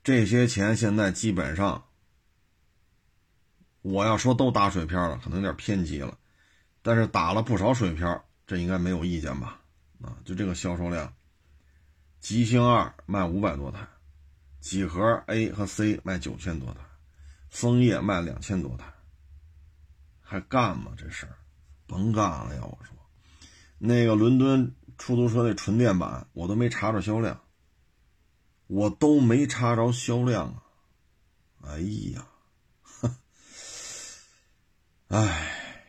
[0.05, 1.85] 这些钱现在基本上，
[3.83, 6.17] 我要说都打水漂了，可能有点偏激了，
[6.83, 9.60] 但是打了不少水漂，这应该没有意见吧？
[10.03, 11.15] 啊，就这个销售量，
[12.21, 13.87] 极星二卖五百多台，
[14.61, 16.81] 几何 A 和 C 卖九千多台，
[17.49, 18.93] 枫叶卖两千多台，
[20.21, 20.93] 还干吗？
[20.97, 21.37] 这事儿，
[21.87, 22.63] 甭干了呀！
[22.63, 22.95] 我说，
[23.79, 27.41] 那个伦敦出租车那纯电版，我都没查着销量，
[28.67, 30.63] 我都没查着销量啊！
[31.63, 32.27] 哎呀，
[35.09, 35.85] 哎，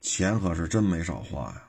[0.00, 1.63] 钱可是真没少花呀，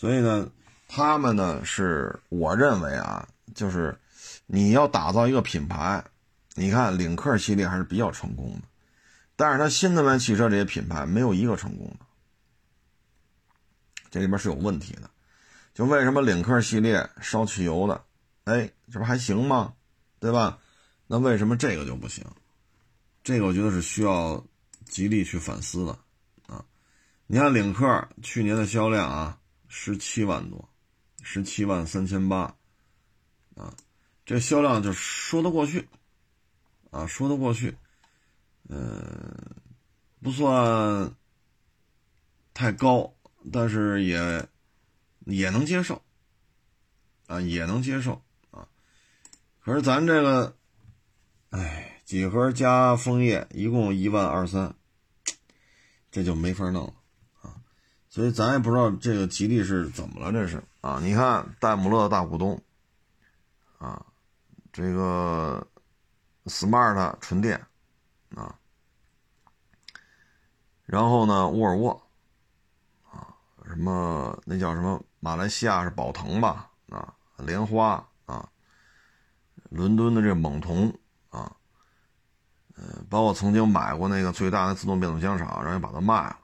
[0.00, 0.50] 所以呢，
[0.88, 3.94] 他们呢是我认为啊，就是
[4.46, 6.02] 你要打造一个品牌，
[6.54, 8.62] 你看领克系列还是比较成功的，
[9.36, 12.06] 但是它新能源汽车这些品牌没有一个成功的。
[14.10, 15.10] 这里边是有问题的，
[15.74, 18.02] 就为什么领克系列烧汽油的，
[18.44, 19.74] 哎，这不还行吗？
[20.18, 20.58] 对吧？
[21.08, 22.24] 那为什么这个就不行？
[23.22, 24.42] 这个我觉得是需要
[24.86, 25.92] 极力去反思的
[26.46, 26.64] 啊！
[27.26, 29.36] 你看领克去年的销量啊，
[29.72, 30.68] 十七万多，
[31.22, 32.56] 十七万三千八
[33.54, 33.74] 啊，
[34.26, 35.88] 这销量就说得过去
[36.90, 37.76] 啊，说得过去，
[38.68, 39.32] 嗯，
[40.20, 41.14] 不算
[42.52, 43.14] 太高。
[43.50, 44.46] 但是也
[45.24, 46.02] 也能接受
[47.26, 48.68] 啊，也能接受啊。
[49.60, 50.54] 可是咱这个，
[51.48, 54.74] 哎，几何加枫叶一共一万二三，
[56.10, 56.94] 这就没法弄了。
[58.10, 60.98] 所以咱也不知道这个吉利是怎么了，这是啊。
[61.00, 62.60] 你看戴姆勒的大股东
[63.78, 64.04] 啊，
[64.72, 65.66] 这个
[66.46, 67.64] smart 纯电
[68.34, 68.54] 啊，
[70.84, 71.92] 然后呢，沃尔沃。
[73.10, 73.32] 啊
[73.68, 74.36] 什么？
[74.44, 75.00] 那叫什么？
[75.20, 76.68] 马来西亚是宝腾吧？
[76.88, 78.48] 啊，莲花啊，
[79.68, 80.92] 伦敦的这猛童
[81.28, 81.54] 啊，
[82.74, 86.36] 呃，包括曾经买过那个最大的自动变速箱厂，然后把它卖了，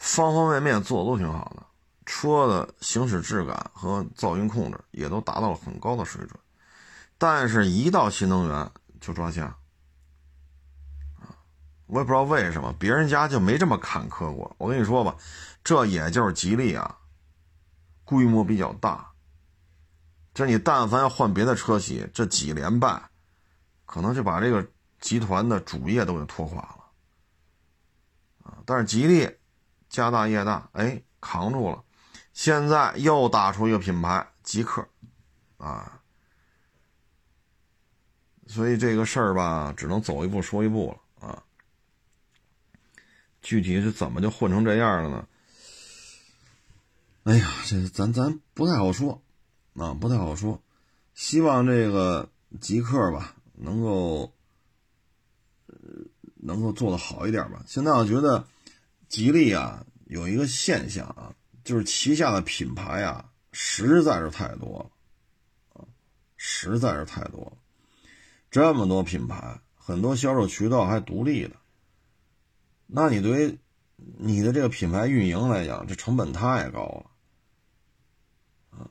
[0.00, 1.62] 方方面面做的都挺好的，
[2.06, 6.30] 车的行驶质感和噪音控制也都达到了很高的水准，
[7.18, 9.54] 但是，一到新能源就抓瞎。
[11.86, 14.54] 我也不知道为什么别人家就没这么坎坷过。
[14.58, 15.14] 我跟你说吧，
[15.62, 16.96] 这也就是吉利啊，
[18.04, 19.06] 规模比较大。
[20.32, 23.02] 这你但凡要换别的车企，这几连败，
[23.84, 24.66] 可能就把这个
[25.00, 26.84] 集团的主业都给拖垮了
[28.44, 28.58] 啊。
[28.64, 29.28] 但是吉利
[29.90, 31.84] 家大业大，哎，扛住了。
[32.32, 34.88] 现在又打出一个品牌极客
[35.58, 36.00] 啊，
[38.46, 41.42] 所以这个事儿吧，只能走一步说一步了啊。
[43.42, 45.26] 具体是怎么就混成这样了呢？
[47.24, 49.20] 哎呀，这咱咱不太好说，
[49.74, 50.62] 啊，不太好说。
[51.14, 54.32] 希望这个极客吧，能够，
[55.66, 55.76] 呃，
[56.36, 57.62] 能够做的好一点吧。
[57.66, 58.46] 现在我觉得，
[59.10, 65.84] 吉利啊，有一个现象啊，就是旗下的品牌啊，实在是太多了，啊，
[66.36, 67.52] 实在是太多了。
[68.52, 71.56] 这么多品牌，很多销售渠道还独立的。
[72.86, 73.58] 那你对于
[74.16, 78.86] 你的这个品牌运营来讲，这成本太高了，啊，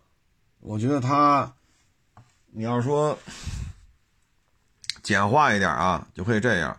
[0.59, 1.55] 我觉得他，
[2.47, 3.17] 你要说
[5.01, 6.77] 简化一点啊，就可以这样：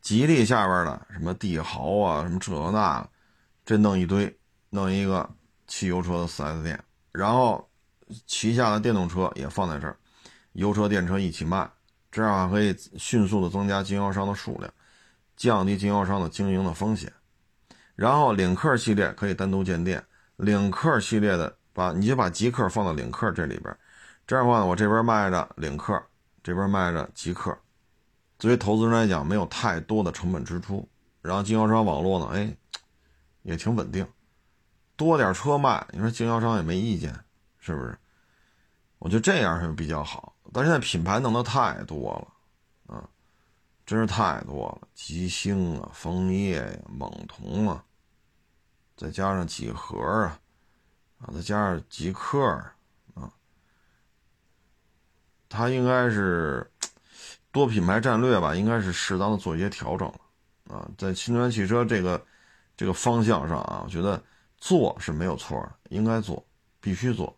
[0.00, 3.06] 吉利下边的什么帝豪啊，什么这那，
[3.64, 4.38] 这弄一堆，
[4.70, 5.28] 弄一个
[5.66, 6.82] 汽油车的 4S 店，
[7.12, 7.68] 然后
[8.26, 9.96] 旗下的电动车也放在这儿，
[10.52, 11.70] 油车电车一起卖，
[12.10, 14.72] 这样可以迅速的增加经销商的数量。
[15.36, 17.10] 降低经销商的经营的风险，
[17.94, 20.04] 然后领克系列可以单独建店，
[20.36, 23.74] 领克系列的把你就把极客放到领克这里边，
[24.26, 25.98] 这样的话呢，我这边卖着领克，
[26.42, 27.58] 这边卖着极客，
[28.40, 30.88] 作为投资人来讲没有太多的成本支出，
[31.20, 32.56] 然后经销商网络呢，哎，
[33.42, 34.04] 也挺稳定，
[34.96, 37.14] 多点车卖，你说经销商也没意见，
[37.58, 37.96] 是不是？
[38.98, 42.94] 我觉得这样是比较好，但现在品牌弄得太多了。
[42.96, 43.08] 啊
[43.86, 47.84] 真是太多了，吉星啊，枫叶呀，猛童啊，
[48.96, 50.40] 再加上几何啊，
[51.18, 52.40] 啊，再加上极客
[53.14, 53.32] 啊，
[55.48, 56.69] 它应该是
[57.52, 58.54] 多品牌战略吧？
[58.54, 62.24] 应该是适当的做一些调整了啊，在新能源汽车这个
[62.76, 64.22] 这个方向上啊，我觉得
[64.56, 66.44] 做是没有错的，应该做，
[66.80, 67.36] 必须做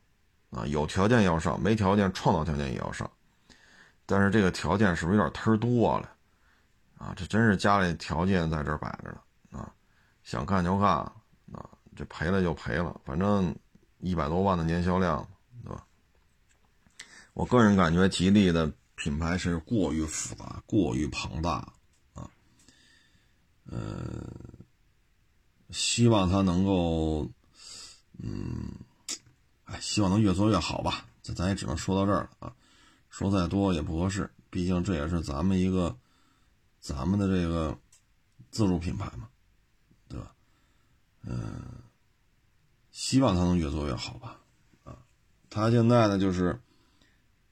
[0.50, 3.10] 啊，有条件要上，没条件创造条件也要上，
[4.04, 6.10] 但是这个条件是不是有点忒多了？
[6.98, 9.10] 啊，这真是家里条件在这摆着
[9.50, 9.72] 呢，啊，
[10.22, 11.12] 想干就干，啊，
[11.96, 13.54] 这赔了就赔了，反正
[14.00, 15.26] 一百多万的年销量，
[15.64, 15.84] 对吧？
[17.32, 21.72] 我个人感觉吉利的品牌是过于复杂、过于庞大，
[22.14, 22.30] 啊，
[23.66, 24.24] 嗯，
[25.70, 27.28] 希望它能够，
[28.18, 28.72] 嗯，
[29.64, 31.06] 哎，希望能越做越好吧。
[31.22, 32.54] 这咱也只能说到这儿了啊，
[33.10, 35.96] 说再多也不合适，毕竟这也是咱们一个。
[36.82, 37.78] 咱们的这个
[38.50, 39.28] 自主品牌嘛，
[40.08, 40.34] 对吧？
[41.22, 41.62] 嗯，
[42.90, 44.40] 希望它能越做越好吧，
[44.82, 44.98] 啊，
[45.48, 46.60] 它现在呢就是，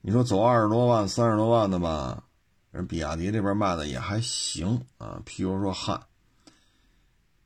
[0.02, 2.24] 你说走二十多万、三十多万的吧，
[2.70, 6.00] 人比亚迪这边卖的也还行啊，譬如说汉，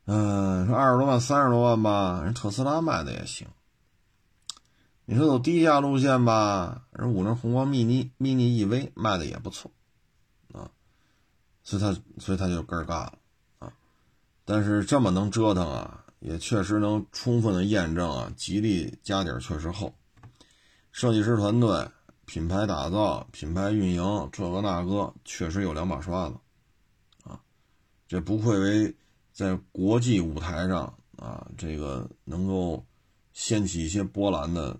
[0.05, 3.47] 嗯，说二十多万、三十多万吧，人特斯拉卖的也行。
[5.07, 9.69] 你说走低价路线吧，人五菱宏光 mini mini EV 卖的也不错，
[10.53, 10.71] 啊，
[11.63, 13.13] 所以它所以它就根儿嘎了
[13.59, 13.73] 啊。
[14.45, 19.93] 但是这么能折腾啊，也确实能充分的验证啊，吉利家底儿确实厚，
[20.91, 21.87] 设计师团队、
[22.25, 26.35] 品牌打造、品牌运营，这个那个确实有两把刷子，
[27.23, 27.39] 啊，
[28.07, 28.95] 这不愧为
[29.31, 32.85] 在国际舞台上啊，这个能够
[33.33, 34.79] 掀起一些波澜的。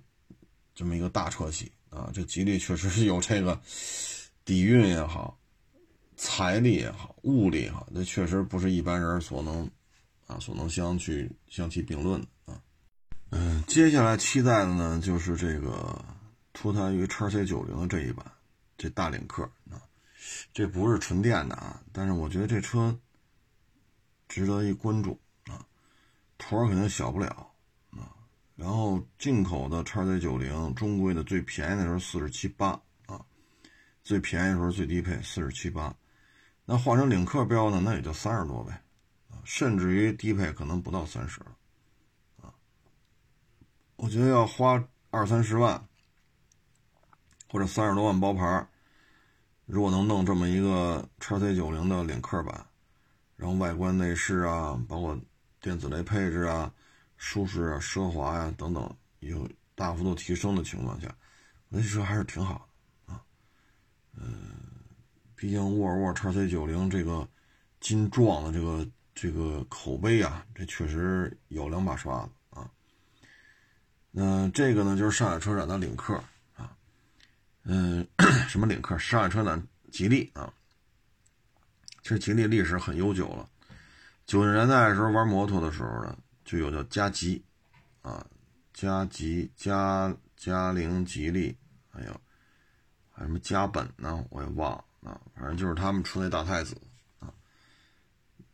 [0.78, 3.58] 这么一个大车企啊，这吉利确实是有这个
[4.44, 5.40] 底蕴也好，
[6.18, 9.72] 财力也好，物力哈，那确实不是一般人所能
[10.28, 12.62] 啊所能相去相提并论的啊。
[13.30, 16.04] 嗯，接下来期待的呢，就是这个
[16.56, 18.26] 脱胎于叉 C 九零的这一版，
[18.78, 19.76] 这大领克啊，
[20.54, 22.98] 这不是纯电的啊，但是我觉得这车
[24.30, 25.60] 值得一关注啊，
[26.38, 27.52] 坨肯定小不了
[27.92, 28.16] 啊。
[28.56, 32.70] 然后进口的叉 C 九零，中规的最便宜的时候四十七八
[33.06, 33.24] 啊，
[34.02, 35.94] 最便宜的时候最低配四十七八，
[36.64, 38.82] 那换成领克标呢，那也就三十多呗，
[39.30, 41.42] 啊，甚至于低配可能不到三十
[42.42, 42.54] 啊。
[43.98, 45.86] 我觉得要花二三十万
[47.56, 48.68] 或者三十多万包牌，
[49.66, 52.66] 如果能弄这么一个叉 C 九零的领克版，
[53.38, 55.18] 然后外观内饰啊，包括
[55.62, 56.70] 电子类配置啊。
[57.16, 61.08] 舒适啊，奢华呀，等等，有大幅度提升的情况下，
[61.70, 62.68] 那车还是挺好
[63.08, 63.24] 的啊。
[64.18, 64.52] 嗯，
[65.34, 67.26] 毕竟沃尔沃 x C 九零这个
[67.80, 72.70] 金撞的这个这个口碑啊，这确实有两把刷子啊。
[74.12, 76.22] 那这个呢，就是上海车展的领克，
[77.66, 78.08] 嗯，
[78.48, 78.98] 什么领克？
[78.98, 80.52] 上海车展吉利啊。
[82.02, 83.50] 其实吉利历史很悠久了，
[84.26, 86.18] 九十年代的时候玩摩托的时候呢。
[86.46, 87.44] 就有叫嘉吉，
[88.04, 88.24] 啊，
[88.72, 91.58] 嘉吉、嘉嘉陵、吉利，
[91.90, 92.22] 还有
[93.12, 94.24] 还什么嘉本呢？
[94.30, 95.20] 我也忘了啊。
[95.34, 96.80] 反正就是他们出那大太子
[97.20, 97.34] 啊。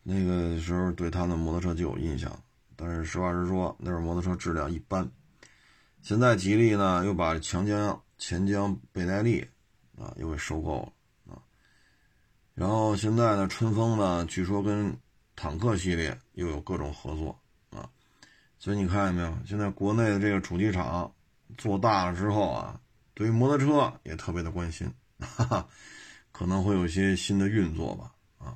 [0.03, 2.31] 那个时候对他的摩托车就有印象，
[2.77, 5.05] 但是实话实说，那会摩托车质量一般。
[6.01, 9.43] 现在吉利呢又把强江、钱江、倍耐力
[9.97, 11.41] 啊又给收购了啊。
[12.53, 14.95] 然后现在呢，春风呢，据说跟
[15.35, 17.35] 坦克系列又有各种合作
[17.71, 17.89] 啊。
[18.59, 19.35] 所以你看见没有？
[19.43, 21.11] 现在国内的这个主机厂
[21.57, 22.79] 做大了之后啊，
[23.15, 25.67] 对于摩托车也特别的关心， 哈哈，
[26.31, 28.13] 可能会有一些新的运作吧。
[28.37, 28.55] 啊，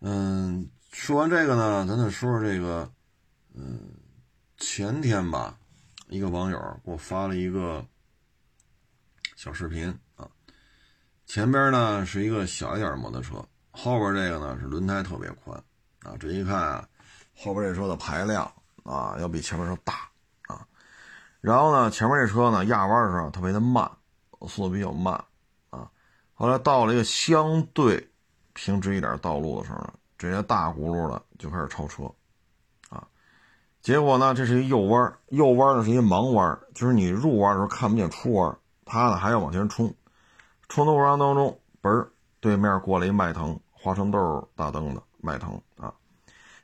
[0.00, 2.92] 嗯，说完这个呢，咱再说说这个，
[3.54, 3.78] 嗯，
[4.58, 5.56] 前天吧，
[6.08, 7.86] 一个网友给我发了一个
[9.44, 10.26] 小视频啊，
[11.26, 15.54] 前边呢是一个小一点的摩托车，后边这个呢是轮胎特别宽
[16.02, 16.88] 啊，这一看啊，
[17.36, 18.50] 后边这车的排量。
[18.84, 19.94] 啊，要比前面车大
[20.46, 20.66] 啊，
[21.40, 23.90] 然后呢，前面这车呢压弯的时候特别的慢，
[24.46, 25.14] 速度比较慢
[25.70, 25.90] 啊。
[26.34, 28.10] 后来到了一个相对
[28.52, 32.04] 平直一点道路的时候呢，这些大轱辘的就开始超车
[32.90, 33.08] 啊。
[33.80, 39.94] 结果呢，这是一右弯，右弯呢是一盲弯，就是你入弯的时候看不见出弯，他呢还要往前冲，
[40.68, 45.92] 冲的过程当中，嘣儿，对面过来一迈腾花生豆大灯的迈腾啊。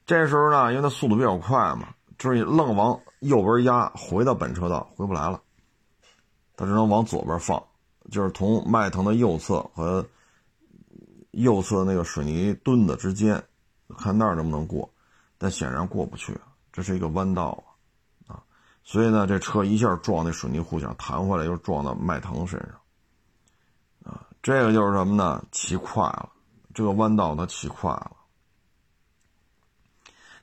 [0.06, 1.88] 这时候呢，因为它速度比较快嘛。
[2.18, 5.40] 就是愣往右边压，回到本车道回不来了，
[6.54, 7.64] 他只能往左边放，
[8.11, 10.06] 就是从迈腾的右侧和
[11.30, 13.42] 右侧那个水泥墩子之间，
[13.96, 14.87] 看那儿能不能过，
[15.38, 16.38] 但显然过不去，
[16.70, 17.64] 这是一个弯道，
[18.90, 25.45] 所以呢，这车一下撞那水泥护墙，弹回来又撞到迈腾身上，啊，这个就是什么呢？
[25.53, 26.28] 骑快了，
[26.74, 28.11] 这个弯道它骑快了。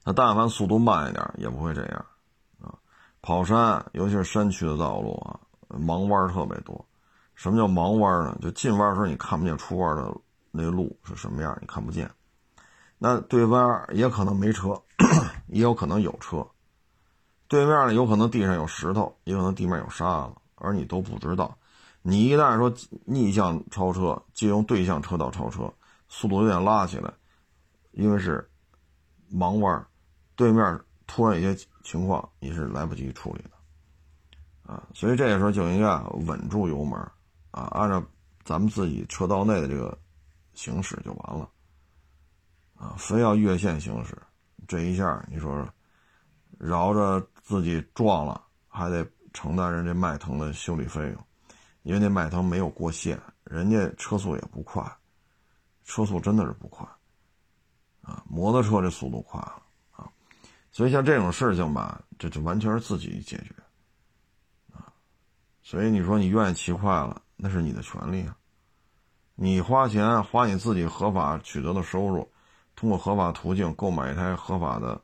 [0.05, 2.05] 那但凡速度慢一点，也不会这样，
[2.61, 2.73] 啊，
[3.21, 5.37] 跑山，尤其是山区的道路啊，
[5.67, 6.85] 盲弯特别多。
[7.35, 8.37] 什么叫盲弯呢？
[8.41, 10.09] 就进弯的时候你看不见出弯的
[10.51, 12.09] 那路是什么样，你看不见。
[12.97, 14.81] 那对弯也可能没车，
[15.51, 16.47] 也有可能有车。
[17.47, 21.57] 对面呢，有可能地上有石头，也可能地面有沙子，而你都不知道。
[22.01, 22.73] 你一旦说
[23.05, 25.73] 逆向超车，借用对向车道超车，
[26.07, 27.11] 速度有点拉起来，
[27.91, 28.49] 因为是
[29.33, 29.85] 盲弯。
[30.35, 36.99] 对面突然一些情况，你是来不及处理的，啊，所以这个时候就应该稳住油门，
[37.51, 38.03] 啊，按照
[38.43, 39.97] 咱们自己车道内的这个
[40.53, 41.49] 行驶就完了，
[42.75, 44.15] 啊，非要越线行驶，
[44.67, 45.67] 这一下你说
[46.59, 51.27] 饶着自己撞了，还得承担人家迈腾的修理费用，
[51.83, 54.83] 因为那迈腾没有过线，人家车速也不快，
[55.85, 56.85] 车速真的是不快，
[58.01, 60.11] 啊，摩托车这速度快了啊，
[60.73, 63.55] 所以像这种事情吧，这就完全是自己解决，
[64.73, 64.91] 啊，
[65.63, 68.35] 所以你说你愿意骑快了，那是你的权利啊，
[69.35, 72.29] 你花钱花你自己合法取得的收入，
[72.75, 75.01] 通过合法途径购买一台合法的。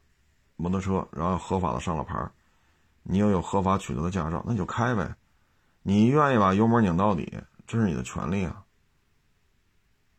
[0.63, 2.31] 摩托车，然后合法的上了牌
[3.03, 5.13] 你又有合法取得的驾照，那就开呗。
[5.81, 7.37] 你愿意把油门拧到底，
[7.67, 8.63] 这是你的权利啊。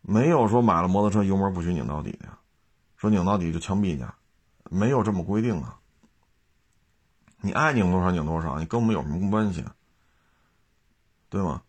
[0.03, 2.29] 没有说买了摩托车油门不许拧到底的，
[2.99, 4.05] 说拧到底就枪毙你，
[4.69, 5.79] 没有这么规定啊。
[7.41, 9.65] 你爱拧多少拧多少，你跟我们有什么关系？
[11.31, 11.63] 对吗？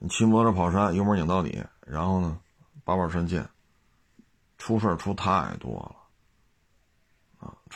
[0.00, 2.40] 你骑摩托车跑山，油门拧到底，然后呢，
[2.82, 3.48] 把把山见，
[4.58, 6.03] 出事出太多了。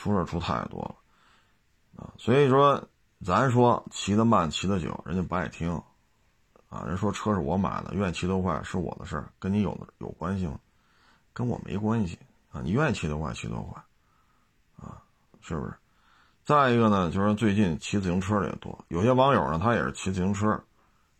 [0.01, 0.95] 出事出太多了，
[2.01, 2.81] 啊，所以说，
[3.25, 5.69] 咱说骑得慢骑得久，人家不爱听，
[6.69, 10.57] 啊，人说车是我买的，愿意骑多快是我的事儿，跟你有有关系吗？
[11.33, 12.17] 跟我没关系
[12.49, 13.83] 啊，你愿意骑多快骑多快，
[14.77, 15.03] 啊，
[15.41, 15.73] 是不是？
[16.45, 20.49] 再一个呢，就是最近骑自行车的也多，有些网友呢，他也是骑自行车，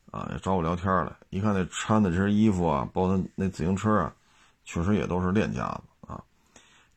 [0.09, 4.15] 啊，也找我聊天来，一看那穿的这身衣服啊，包括那自行车啊，
[4.63, 6.23] 确实也都是练家子啊，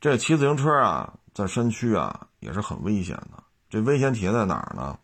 [0.01, 1.12] 这骑自行车啊。
[1.35, 3.43] 在山区啊，也是很危险的。
[3.70, 4.99] 这危险体现在哪儿呢？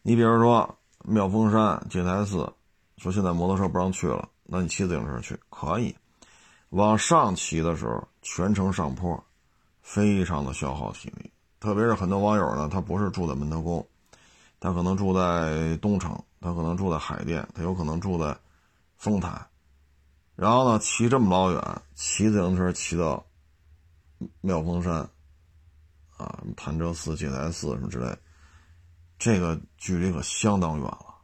[0.00, 2.50] 你比如说妙峰山戒台寺，
[2.96, 5.94] 说现在摩托车不让去了，那你骑自行车去可以。
[6.70, 9.22] 往上骑的时候，全程上坡，
[9.82, 11.30] 非常的消耗体力。
[11.60, 13.86] 特别是很多网友呢，他不是住在门头沟，
[14.58, 18.34] 他可能住在东城，他可能住在海淀，他有可能住在
[18.96, 19.46] 丰台，
[20.34, 23.24] 然后呢，骑这么老远，骑自行车骑到。
[24.40, 25.08] 妙峰山，
[26.16, 28.16] 啊，潭柘寺、戒台寺什么之类，
[29.18, 31.14] 这个距离可相当远了，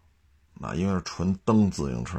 [0.60, 2.18] 啊，因为是纯蹬自行车，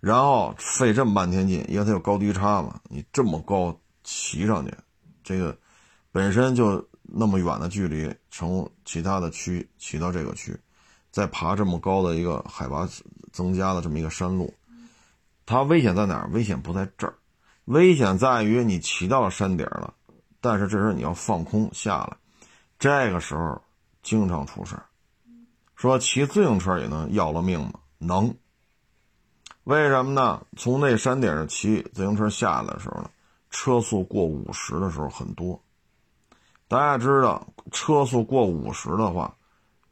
[0.00, 4.74] 然后费这么半天劲，因为它有高低差嘛，你这么高骑上去，
[5.22, 5.56] 这个
[6.12, 10.58] 本身就那么远的距离，从其他的区骑到这个区，
[11.10, 12.88] 再爬这么高的一个海拔
[13.32, 14.52] 增加的这么一个山路，
[15.46, 16.28] 它危险在哪儿？
[16.32, 17.14] 危险不在这儿。
[17.70, 19.94] 危险在于你骑到山顶了，
[20.40, 22.16] 但是这时候你要放空下来，
[22.80, 23.62] 这个时候
[24.02, 24.76] 经常出事
[25.76, 27.74] 说骑自行车也能要了命吗？
[27.98, 28.34] 能。
[29.62, 30.44] 为什么呢？
[30.56, 33.10] 从那山顶上骑自行车下来的时候呢，
[33.50, 35.62] 车速过五十的时候很多。
[36.66, 39.32] 大家知道，车速过五十的话，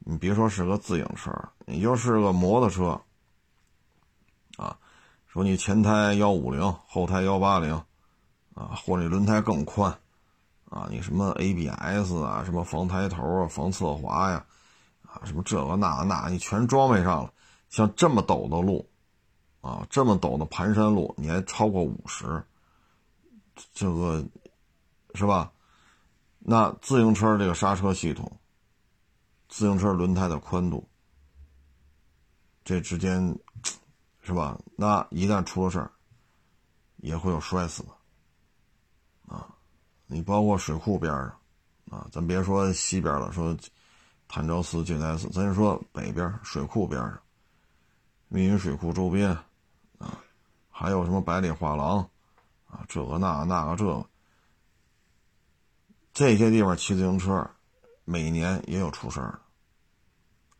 [0.00, 1.30] 你别说是个自行车，
[1.64, 3.00] 你就是个摩托车。
[5.28, 7.74] 说你前胎幺五零，后胎幺八零，
[8.54, 9.92] 啊，或者轮胎更宽，
[10.70, 14.42] 啊，你什么 ABS 啊，什么防胎头啊，防侧滑呀，
[15.02, 17.32] 啊，什么这个那个那，你全装备上了。
[17.68, 18.88] 像这么陡的路，
[19.60, 22.42] 啊，这么陡的盘山路，你还超过五十，
[23.74, 24.24] 这个
[25.12, 25.52] 是吧？
[26.38, 28.32] 那自行车这个刹车系统，
[29.50, 30.88] 自行车轮胎的宽度，
[32.64, 33.38] 这之间。
[34.28, 34.58] 是吧？
[34.76, 35.90] 那一旦出了事儿，
[36.98, 39.48] 也会有摔死的，啊！
[40.06, 41.32] 你包括水库边上，
[41.88, 43.56] 啊，咱别说西边了，说
[44.28, 47.18] 潭柘寺、戒台寺，咱就说北边水库边上，
[48.28, 49.30] 密云水库周边，
[49.96, 50.20] 啊，
[50.68, 52.00] 还有什么百里画廊，
[52.66, 54.06] 啊，这个那个那个这个，
[56.12, 57.50] 这些地方骑自行车，
[58.04, 59.40] 每年也有出事儿的，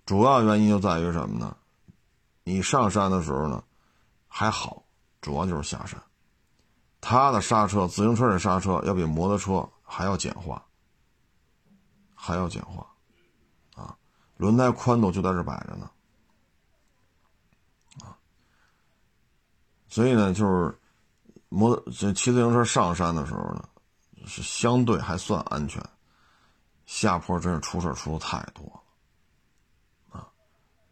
[0.06, 1.54] 主要原因就在于什么呢？
[2.48, 3.62] 你上山的时候呢，
[4.26, 4.82] 还好，
[5.20, 6.02] 主要就是下山。
[6.98, 10.64] 它的刹车，自行车的刹车要比摩托车还要简化，
[12.14, 12.86] 还要简化，
[13.74, 13.94] 啊，
[14.38, 15.90] 轮胎宽度就在这摆着呢，
[18.00, 18.16] 啊，
[19.86, 20.78] 所以呢，就是
[21.50, 23.68] 摩这骑自行车上山的时候呢，
[24.26, 25.84] 是相对还算安全，
[26.86, 28.82] 下坡真是出事出的太多。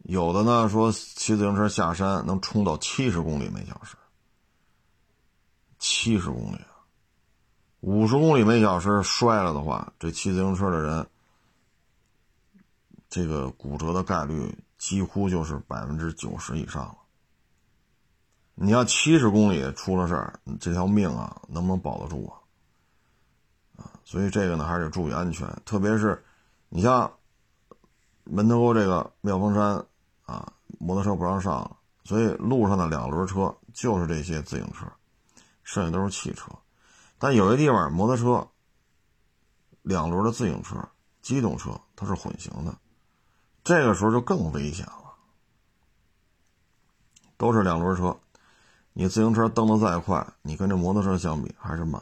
[0.07, 3.97] 有的呢说骑自行车下山能冲到七十公里每小时，
[5.79, 6.79] 七十公里啊，
[7.81, 11.05] 五十公里每小时摔了的话，这骑自行车的人，
[13.09, 16.95] 这个骨折的概率几乎就是百分之九十以上了。
[18.55, 22.25] 你要七十公里出了事儿，这条命啊能不能保得住
[23.75, 23.83] 啊？
[23.83, 26.23] 啊，所以这个呢还是得注意安全，特别是
[26.69, 27.11] 你像
[28.23, 29.85] 门头沟这个妙峰山。
[30.27, 34.85] 啊，摩托车不让上了，所以路上的两轮车就是这些自行车，
[35.63, 36.51] 剩下都是汽车。
[37.17, 38.47] 但有些地方摩托车
[39.81, 40.77] 两轮的自行车、
[41.21, 42.77] 机动车，它是混行的，
[43.63, 45.15] 这个时候就更危险了。
[47.37, 48.15] 都是两轮车，
[48.93, 52.01] 你自行车蹬得再快，你跟这摩托车相比还是慢。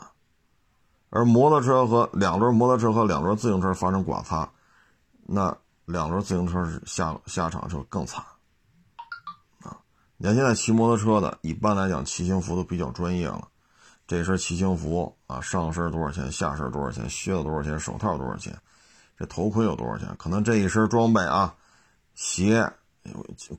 [1.09, 4.49] 而摩托车和两轮摩托车和两轮自行车发生剐擦，
[5.26, 5.55] 那
[5.86, 8.23] 两轮自行车是下下场就更惨。
[9.61, 9.77] 啊，
[10.17, 13.47] 你看现在骑摩托车的，一般来讲骑行服都比较专业了。
[14.07, 16.31] 这身骑行服啊，上身多少钱？
[16.31, 17.09] 下身多少钱？
[17.09, 17.79] 靴子多少钱？
[17.79, 18.55] 手套多少钱？
[19.17, 20.15] 这头盔有多少钱？
[20.17, 21.55] 可能这一身装备啊，
[22.13, 22.71] 鞋、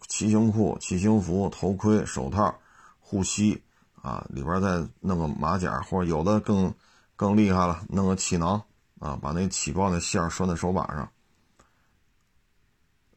[0.07, 2.55] 骑行裤、骑行服、头盔、手套、
[3.01, 3.61] 护膝
[4.03, 6.72] 啊，里边再弄个马甲，或者有的更
[7.16, 8.62] 更厉害了，弄个气囊
[9.01, 11.09] 啊，把那起爆的线拴在手把上。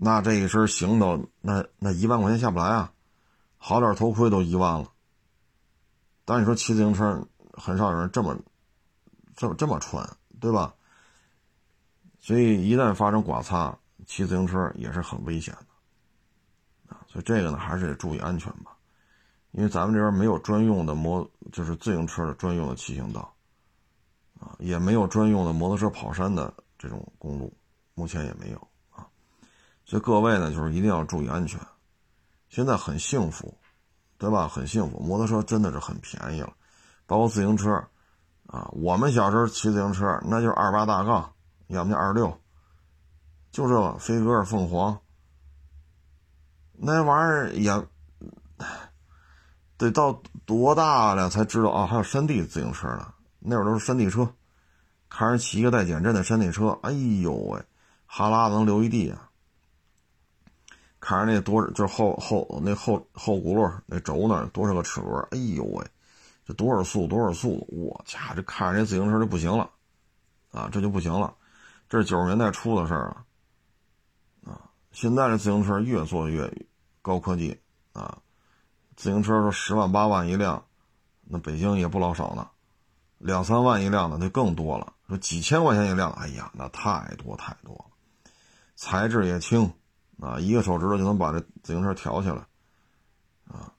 [0.01, 2.93] 那这一身行头，那那一万块钱下不来啊！
[3.57, 4.89] 好点头盔都一万了。
[6.23, 7.21] 但你说骑自行车，
[7.51, 8.33] 很少有人这么，
[9.35, 10.73] 这么这么穿，对吧？
[12.17, 18.77] 所以一旦发生剐擦，骑自行车也是很危险的，啊，所以这个呢还是得注意安全吧，
[19.51, 23.35] 因为咱们这边没有专用的摩，就是自行车的专用的骑行道，
[24.39, 27.53] 啊，也没有专用的摩托车跑山的这种公路，
[27.95, 28.68] 目前也没有，
[29.89, 31.59] 所以各位呢就是一定要注意安全，
[32.49, 33.57] 现在很幸福。
[34.21, 34.49] 对吧？
[34.49, 36.51] 很幸福，摩托车真的是很便宜了，
[37.05, 37.71] 包括自行车，
[38.47, 41.31] 啊，我们小时候骑自行车，那就是二八大杠，
[41.67, 42.37] 要么就二六，
[43.49, 44.99] 就这飞鸽、凤凰，
[46.73, 47.87] 那玩意儿也
[49.77, 51.87] 得到多大了才知道啊？
[51.87, 54.29] 还有山地自行车呢，那会儿都是山地车，
[55.07, 57.63] 看人骑一个带减震的山地车，哎呦喂，
[58.05, 59.28] 哈喇子能流一地啊！
[60.99, 65.25] 看着那多就是后后那后后轱辘那轴那多少个齿轮？
[65.31, 65.85] 哎呦喂，
[66.45, 67.65] 这多少速多少速？
[67.69, 69.69] 我家这看着这自行车就不行了，
[70.51, 71.33] 啊，这就不行了。
[71.87, 76.51] 这是九十年代初的事儿了，啊，现在这自行车越做越
[77.01, 77.57] 高科技
[77.93, 78.19] 啊，
[78.95, 80.65] 自行车说十万八万一辆，
[81.23, 82.49] 那北京也不老少呢，
[83.17, 84.93] 两三万一辆的那更多了。
[85.07, 87.85] 说几千块钱一辆，哎呀，那太多太多了，
[88.75, 89.71] 材质也轻。
[90.21, 92.45] 啊，一个手指头就能把这自行车挑起来，
[93.47, 93.71] 啊，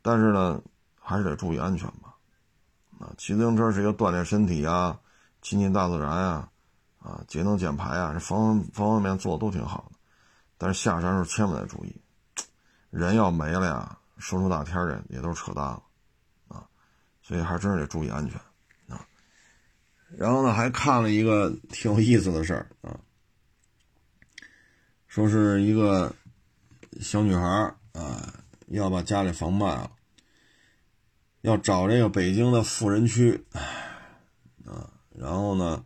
[0.00, 0.60] 但是呢，
[0.98, 2.14] 还是得注意安全吧。
[2.98, 4.98] 啊，骑自行车是一个锻炼身体啊，
[5.42, 6.48] 亲近大自然啊，
[6.98, 9.98] 啊，节能减排啊，这方方方面面做的都挺好的。
[10.56, 11.94] 但是下山时候千万得注意，
[12.90, 15.82] 人要没了呀，说出大天儿也都是扯淡了，
[16.48, 16.66] 啊，
[17.22, 18.38] 所以还真是得注意安全
[18.88, 19.06] 啊。
[20.16, 22.98] 然后呢，还看了一个挺有意思的事儿啊。
[25.10, 26.14] 说是一个
[27.00, 29.90] 小女孩啊，要把家里房卖了，
[31.40, 33.44] 要找这个北京的富人区，
[34.64, 35.84] 啊，然后呢，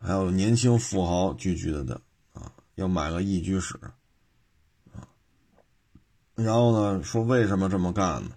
[0.00, 2.00] 还有年轻富豪聚居的的
[2.32, 3.78] 啊，要买个一居室，
[4.92, 5.06] 啊，
[6.34, 8.32] 然后呢，说为什么这么干呢？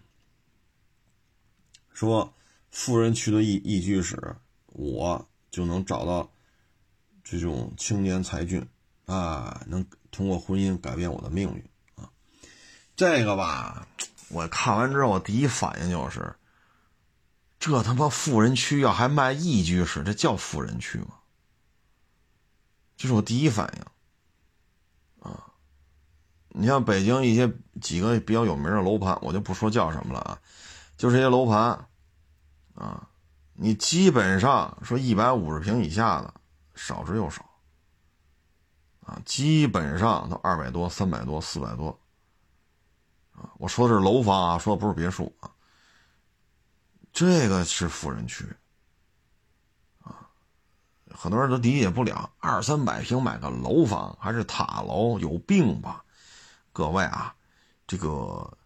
[1.92, 2.32] 说
[2.70, 4.36] 富人区的一一居室，
[4.68, 6.32] 我就能找到
[7.24, 8.64] 这种青年才俊
[9.06, 9.86] 啊，能。
[10.16, 12.08] 通过婚姻改变我的命运啊，
[12.96, 13.88] 这个吧，
[14.30, 16.36] 我看完之后，我第一反应就是，
[17.60, 21.16] 这他妈富人区要还卖一居室，这叫富人区吗？
[22.96, 25.52] 这是我第一反应啊。
[26.50, 27.52] 你像北京一些
[27.82, 30.40] 几个比较有名的楼盘，我就不说叫什么了啊，
[30.96, 31.88] 就这些楼盘
[32.76, 33.10] 啊，
[33.54, 36.32] 你基本上说一百五十平以下的
[36.76, 37.44] 少之又少。
[39.06, 42.00] 啊，基本上都二百多、三百多、四百多，
[43.34, 45.52] 啊，我说的是楼房啊，说的不是别墅啊。
[47.12, 48.46] 这个是富人区，
[50.02, 50.30] 啊，
[51.12, 56.04] 很多人都理解不了，二三百平买个楼房还是塔楼，有病吧？
[56.72, 57.36] 各位啊，
[57.86, 58.58] 这个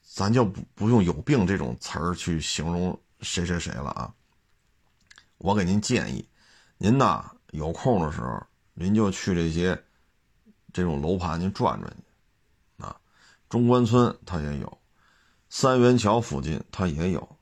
[0.00, 4.14] 咱就不不用“有病”这种词儿去形容谁谁谁了啊。
[5.36, 6.26] 我给您建议，
[6.78, 8.46] 您呐有空的时候。
[8.74, 9.82] 您就去这些
[10.72, 12.96] 这种楼盘，您转转去啊。
[13.48, 14.78] 中关村它也有，
[15.48, 17.38] 三元桥附近它也有，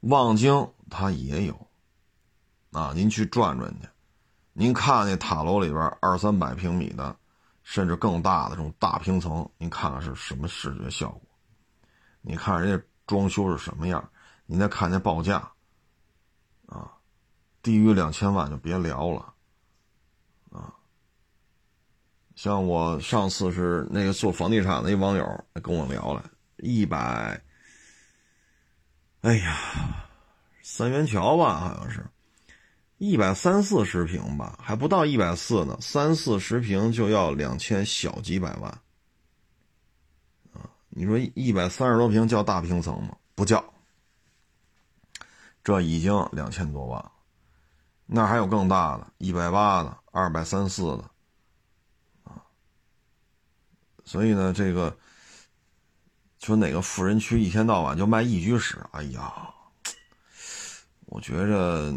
[0.00, 1.68] 望京它也有
[2.70, 2.92] 啊。
[2.94, 3.88] 您去转转去，
[4.52, 7.16] 您看那塔楼里边二三百平米的，
[7.64, 11.22] 甚至更大的这种大平层，您看看是什么视觉效果？
[12.20, 14.08] 你看人家装修是什么样？
[14.46, 15.50] 您再看那报价
[16.66, 16.92] 啊，
[17.62, 19.34] 低于两千万就别聊了。
[22.38, 27.42] 像我上次是那个做房地产的一网友跟我聊了，一百，
[29.22, 30.06] 哎呀，
[30.62, 32.06] 三元桥吧，好像是
[32.98, 38.70] 一百三四十平吧，还不到一百四呢，三四十平就要两千小几百万，
[40.52, 43.16] 啊，你说一百三十多平叫大平层吗？
[43.34, 43.64] 不叫，
[45.64, 47.10] 这已经两千多万了，
[48.06, 51.10] 那还有更大的，一百八的，二百三四的，
[54.08, 54.96] 所以呢，这个
[56.40, 59.30] 说哪个富人区一天到晚就卖一居室，哎呀。
[61.10, 61.94] 我觉着，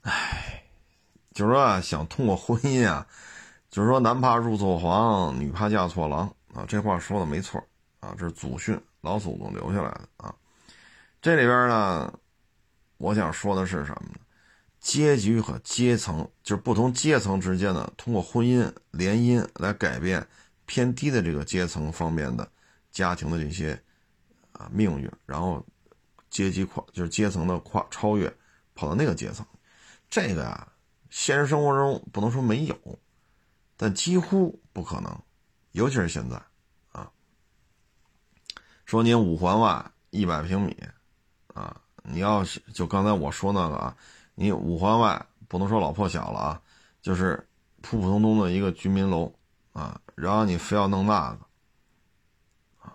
[0.00, 0.62] 唉，
[1.34, 3.06] 就是说想通过婚姻啊，
[3.70, 7.62] 就是说男怕入错行，女怕嫁错郎啊，这话说的没错
[8.00, 10.34] 啊，这是祖训，老祖宗留下来的啊。
[11.20, 12.18] 这里边呢，
[12.96, 14.20] 我想说的是什么呢？
[14.78, 20.28] 阶级和阶层，就是不同阶层之间呢，通过婚姻联姻来改变
[20.66, 22.46] 偏低的这个阶层方面的
[22.90, 23.80] 家庭的这些
[24.52, 25.64] 啊命运，然后。
[26.28, 28.30] 阶级跨就是阶层的跨超越，
[28.74, 29.46] 跑到那个阶层，
[30.10, 30.70] 这个呀，
[31.08, 32.76] 现实生活中不能说没有，
[33.74, 35.18] 但几乎不可能，
[35.72, 36.36] 尤其是现在，
[36.92, 37.10] 啊，
[38.84, 40.76] 说您五环外一百平米，
[41.54, 43.96] 啊，你要是就刚才我说那个啊，
[44.34, 46.62] 你五环外不能说老破小了啊，
[47.00, 47.48] 就是
[47.80, 49.32] 普普通通的一个居民楼
[49.72, 51.46] 啊，然后你非要弄那个。
[52.80, 52.92] 啊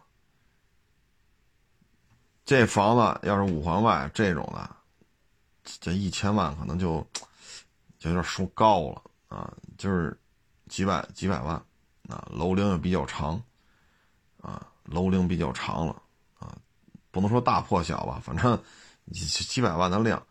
[2.44, 4.70] 这房子要是五环外这种的，
[5.80, 7.00] 这一千万可能就
[7.98, 10.20] 就有点说高了啊，就是
[10.68, 11.56] 几百几百万
[12.10, 13.42] 啊，楼龄也比较长
[14.42, 16.02] 啊，楼龄比较长了
[16.40, 16.58] 啊，
[17.10, 18.62] 不能说大破小吧，反正
[19.14, 20.22] 几几百万的量。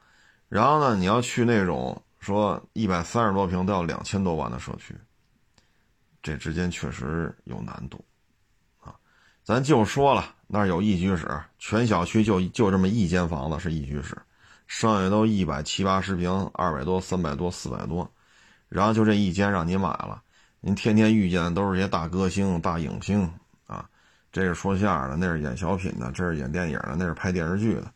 [0.48, 4.94] 然后呢，你要去那种说一百三十多平都要两千多万的社区，
[6.22, 8.04] 这之间确实有难度
[8.80, 8.94] 啊。
[9.42, 10.34] 咱就说了。
[10.52, 11.28] 那儿有一居室，
[11.60, 14.20] 全小区就就这么一间房子是一居室，
[14.66, 18.12] 剩下都一百七八十平，二百多、三百多、四百多，
[18.68, 20.20] 然后就这一间让您买了，
[20.60, 23.32] 您天天遇见的都是些大歌星、大影星
[23.68, 23.88] 啊，
[24.32, 27.92] 这是说相声的，那是演小品的，这是演电影的，那是拍电视剧的，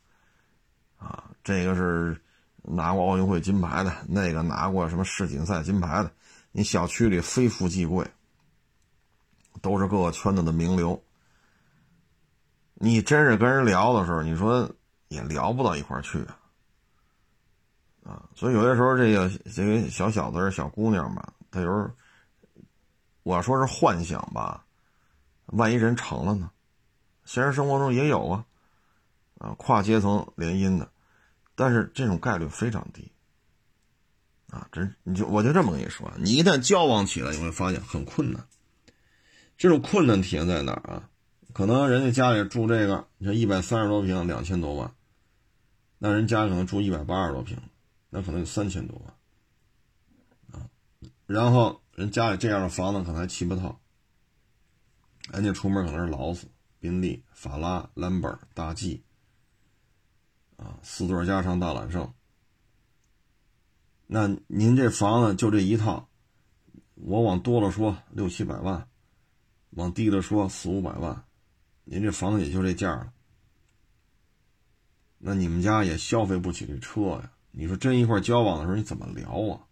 [0.96, 2.16] 啊，这个是
[2.62, 6.12] 拿过奥运会金牌的，那个拿过什么世锦赛金牌的，
[6.56, 8.08] 你小区里非富即贵，
[9.60, 11.02] 都是各个圈子的名流。
[12.74, 14.72] 你真是跟人聊的时候，你说
[15.08, 16.38] 也聊不到一块儿去啊，
[18.04, 21.90] 啊，所以有些时候这个这个小小子、小姑娘吧，他有时候
[23.24, 24.64] 我说是幻想吧，
[25.46, 26.48] 万一人成了呢？
[27.24, 28.46] 现实生活中也有啊，
[29.38, 30.88] 啊，跨阶层联姻的，
[31.56, 33.10] 但是这种概率非常低，
[34.54, 38.46] 啊，真你就我就这么跟你说，你一旦交往起来，你会发现很困难。
[39.58, 41.10] 这种困难体现在哪儿啊？
[41.52, 44.94] 可能人家家里住这个，你说一百三十多平，两千多万，
[45.98, 47.58] 那人家可能住一百八十多平，
[48.10, 50.70] 那可能有三千多万，啊，
[51.26, 53.80] 然后人家里这样的房子可能还七八套，
[55.32, 56.46] 人家出门可能是劳斯、
[56.78, 59.02] 宾利、法拉、兰博、大 G，
[60.56, 62.12] 啊，四座加长大揽胜，
[64.14, 66.08] 那您这房子就这一套，
[66.94, 68.86] 我往多了说六七百万，
[69.70, 71.24] 往低了说四五百万。
[71.82, 73.12] 您这房子也就这价了，
[75.18, 77.32] 那你们家也消费不起这车呀？
[77.50, 79.66] 你说真一块交往的时候，你怎么聊啊？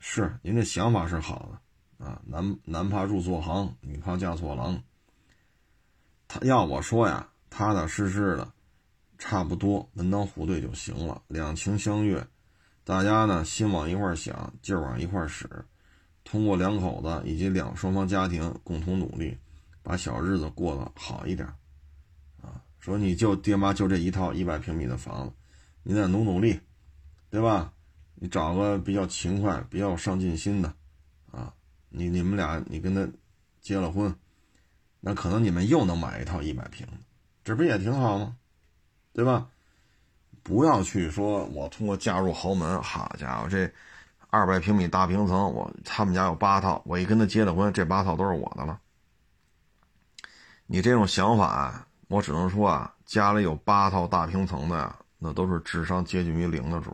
[0.00, 4.82] 是您这想法是好的啊，男男怕入错行，女怕嫁错郎。
[6.26, 8.52] 他要我说呀，踏踏实实的，
[9.26, 12.26] 差不多门当户对就行了，两情相悦，
[12.84, 15.48] 大家呢心往一块儿想，劲儿往一块儿使。
[16.24, 19.34] 通过两口子以及两双方家庭共同努力，
[19.82, 21.48] 把小日子过得好一点，
[22.42, 25.32] 啊，说你就爹妈就这一套一百平米的房子，
[25.84, 26.60] 你得努努力，
[27.30, 27.72] 对吧？
[28.16, 30.74] 你找个比较勤快、比较有上进心的，
[31.30, 31.54] 啊，
[31.88, 33.08] 你你们俩你跟他
[33.62, 34.14] 结了婚，
[35.00, 36.86] 那可能你们又能买一套一百平，
[37.42, 38.36] 这不也挺好吗？
[39.14, 39.46] 对吧？
[40.42, 43.72] 不要去说我通过嫁入豪门，好家伙这。
[44.30, 48.80] 二百平米大平层，我他们家有八套，我一跟他结了婚，这八套都是我的了。
[50.66, 56.90] 你这种想法，我只能说啊，家里有八套大平层的呀，那都是智商接近于零的主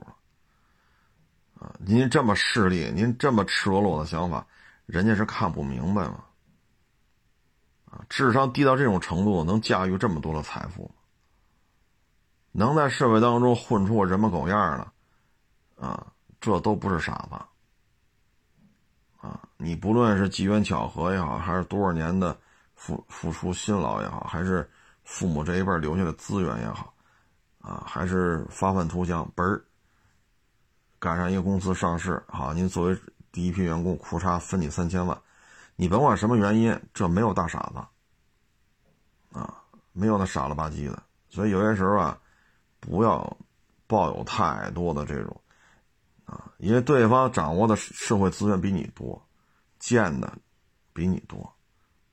[1.58, 1.74] 啊！
[1.78, 4.46] 您这么势利，您这么赤裸裸的想法，
[4.84, 6.22] 人家是看不明白吗？
[7.86, 10.90] 啊，智商低到这种程度，能驾驭这么多的财富吗？
[12.53, 16.07] 能在社会当中混出个人模狗样的，啊？
[16.40, 17.34] 这都不是傻子，
[19.20, 19.38] 啊！
[19.59, 22.34] 你不论是机缘巧合也好，还是多少年的
[22.74, 24.66] 付付出辛劳也好，还是
[25.05, 26.94] 父母这一辈留下的资源也好，
[27.61, 29.62] 啊，还是发愤图强，嘣儿
[30.98, 32.98] 赶上一个公司上市，好，您作为
[33.30, 35.20] 第一批员工，库嚓分你三千万，
[35.76, 42.18] 你甭管什么原因，这没有大傻子，啊，没有那傻了吧唧的，所以有些时候啊，
[42.81, 43.37] 不要
[43.87, 45.41] 抱有太多的这种，
[46.24, 49.22] 啊，因为对方掌握的社会资源比你多，
[49.78, 50.33] 见的
[50.93, 51.55] 比你多，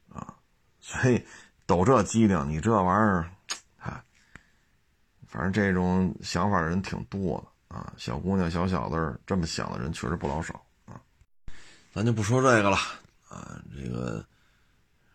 [0.10, 0.36] 啊，
[0.80, 1.26] 所以
[1.66, 3.32] 抖这机灵，你这玩意儿。
[5.30, 11.00] 反正这种想法的人挺多的啊，小姑娘、小小子这么想的人确实不老少啊。
[11.94, 12.78] 咱就不说这个了
[13.28, 14.26] 啊，这个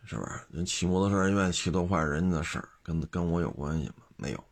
[0.05, 0.39] 是不是？
[0.51, 3.95] 人骑摩托车人愿意骑多快，人家的事儿，跟跟我有关系吗？
[4.15, 4.43] 没有。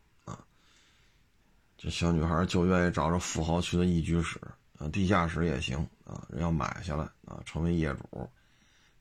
[1.82, 4.40] 这小女孩就愿意找着富豪区的一居室
[4.78, 8.30] 啊，地下室也行啊，人要买下来啊，成为业主，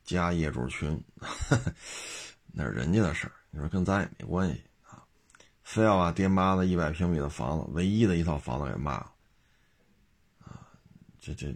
[0.03, 0.99] 加业主群，
[2.51, 5.03] 那是人家的事儿，你说跟咱也没关系啊。
[5.61, 9.11] 非要把爹妈的一百平米的房子，唯一的一套房子给卖了，
[10.39, 10.65] 啊，
[11.19, 11.55] 这这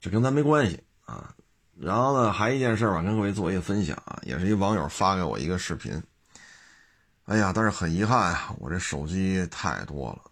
[0.00, 1.32] 这跟咱没关系啊。
[1.78, 6.02] 然后呢，还一件事吧，跟各位做一个分享啊，也是一网友发给我一个视频。
[7.26, 10.30] 哎呀，但是很遗憾啊，我这手机太多了，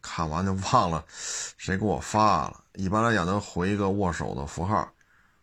[0.00, 2.64] 看完就忘了谁给我发了。
[2.74, 4.88] 一般来讲，能回一个握手的符号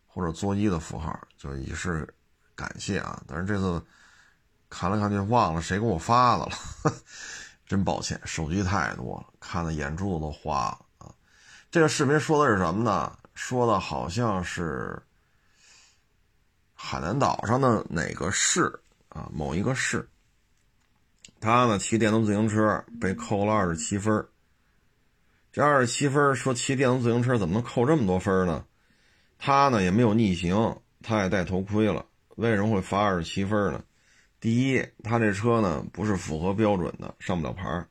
[0.08, 2.08] 或者作揖的符号，就以示
[2.56, 3.22] 感谢啊。
[3.28, 3.82] 但是这次。
[4.76, 6.52] 看了看就忘了谁给我发的了，
[7.68, 11.14] 真抱歉，手机太多了，看的眼珠子都花了啊！
[11.70, 13.16] 这个视频说的是什么呢？
[13.36, 15.00] 说的好像是
[16.74, 18.64] 海南岛上的哪个市
[19.10, 19.30] 啊？
[19.32, 20.10] 某一个市，
[21.44, 24.26] 他呢骑电动自行车被扣了二十七分
[25.52, 28.66] 这二十七分说骑电动自行车怎么能扣这么多分呢？
[29.38, 32.06] 他呢也没有逆行，他也戴头盔了，
[32.38, 33.84] 为什么会罚二十七分呢？
[34.40, 37.86] 第一，他这车呢不是符合标准的，上不了牌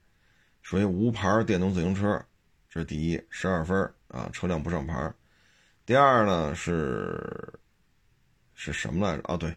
[0.62, 2.24] 属于无牌电动自行车，
[2.70, 3.78] 这是第一，十二分
[4.08, 5.12] 啊，车辆不上牌
[5.84, 7.52] 第二呢是
[8.54, 9.22] 是什么来着？
[9.24, 9.54] 啊，对，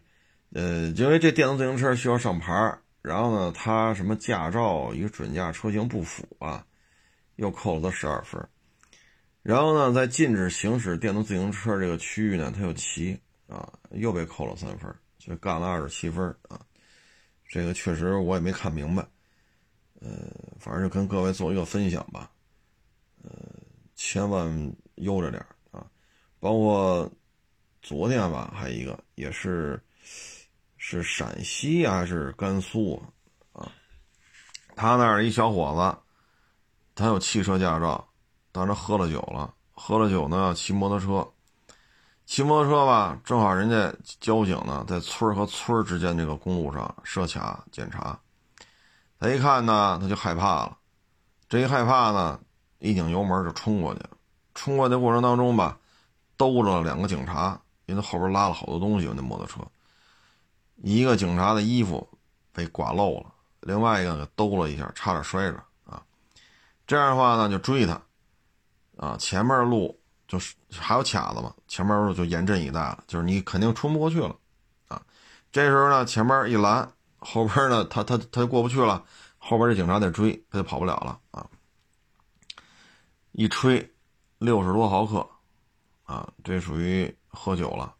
[0.52, 6.66] 呃，因为这电动自行车需要上牌然后呢，他什么驾照与准驾车型不符啊，
[7.36, 8.44] 又扣了他十二分
[9.44, 16.60] 然后呢，在禁止行驶电动自行车这个区域呢，他又骑啊，又被扣了三分就干了二十七分啊。
[17.46, 19.06] 这个确实我也没看明白，
[20.00, 20.10] 呃，
[20.58, 22.28] 反正就跟各位做一个分享吧，
[23.22, 23.30] 呃，
[23.94, 25.40] 千万悠着点
[25.70, 25.86] 啊，
[26.40, 27.08] 包括
[27.82, 29.80] 昨天吧，还一个也是
[30.88, 33.02] 是陕西还是甘肃
[33.52, 33.68] 啊，
[34.76, 35.98] 他那儿一小伙子，
[36.94, 38.08] 他有汽车驾照，
[38.52, 41.28] 当时喝了酒了，喝了酒呢骑摩托车。
[42.24, 48.16] 骑摩托车吧，正好人家交警呢在村和村之间这个公路上设卡检查，
[49.18, 50.78] 他一看呢，他就害怕了，
[51.48, 52.38] 这一害怕呢，
[52.78, 54.10] 一拧油门就冲过去了。
[54.54, 55.76] 冲过去的过程当中吧，
[56.36, 59.60] 兜着两个警察，因为他后边拉了好多东西，那摩托车，
[60.76, 62.08] 一个警察的衣服
[62.52, 66.02] 被刮漏了，另外一个给兜了一下，差点摔着啊。
[66.86, 68.00] 这样的话呢，就追他，
[68.96, 69.98] 啊，前面路。
[70.28, 74.34] 就是还有卡子嘛，前面路就严阵以待了，就是你肯定冲不过去了，
[74.88, 75.00] 啊，
[75.52, 79.04] 这时候呢，前面一拦，后边呢，他他他就过不去了，
[79.38, 81.46] 后边这警察得追，他就跑不了了啊。
[83.30, 83.88] 一吹，
[84.38, 85.24] 六十多毫克，
[86.02, 87.94] 啊，这属于喝酒了，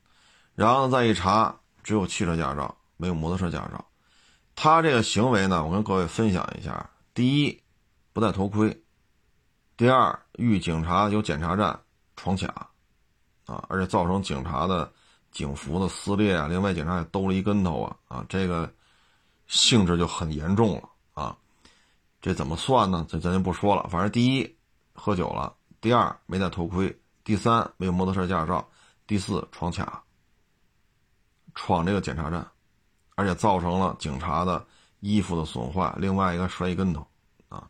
[0.57, 1.57] 然后再一查，
[1.87, 3.85] 只有汽车驾照，没有摩托车驾照。
[4.57, 7.63] 他这个行为呢，我跟各位分享一下：第一，
[8.13, 8.77] 不戴头盔；
[9.77, 11.79] 第二，遇警察有检查站。
[12.17, 12.71] 闯卡，
[13.45, 14.91] 啊，而且造成警察的
[15.31, 18.69] 警服的撕裂啊，另外警察也兜了一跟头啊，啊，这个
[19.47, 21.37] 性质就很严重了啊。
[22.21, 23.07] 这怎么算呢？
[23.09, 23.87] 这咱就不说了。
[23.89, 24.57] 反正第一，
[24.95, 26.91] 喝酒了；第二，没戴头盔；
[27.23, 28.67] 第三，没有摩托车驾照；
[29.07, 30.03] 第四，闯卡，
[31.57, 32.47] 闯这个检查站，
[33.17, 34.65] 而且造成了警察的
[35.01, 37.05] 衣服的损坏，另外一个摔一跟头，
[37.49, 37.69] 啊。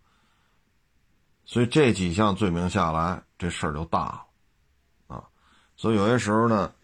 [1.47, 4.27] 所以这几项罪名下来，这事儿就大了
[5.17, 5.25] 啊。
[5.77, 6.75] 所以有些时候呢，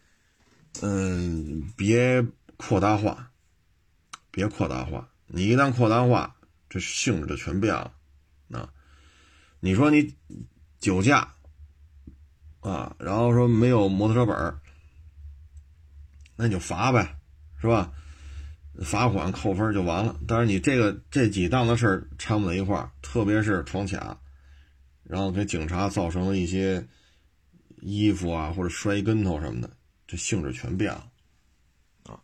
[0.80, 2.24] 嗯，别
[2.56, 3.30] 扩大化，
[4.30, 5.06] 别扩大化。
[5.26, 6.34] 你一旦扩大化，
[6.70, 7.92] 这性质就全变了。
[8.52, 8.68] 啊，
[9.60, 10.14] 你说你
[10.78, 11.34] 酒驾
[12.60, 14.61] 啊，然后说没有摩托车本
[16.42, 17.16] 那就罚呗，
[17.60, 17.90] 是吧？
[18.84, 20.16] 罚款扣分就完了。
[20.26, 24.18] 但是你这个这几档的事掺不在一块儿，特别是闯卡，
[25.04, 26.86] 然后给警察造成了一些。
[27.84, 29.68] 衣服啊，或者摔跟头什么的，
[30.06, 31.04] 这性质全变了，
[32.04, 32.14] 啊，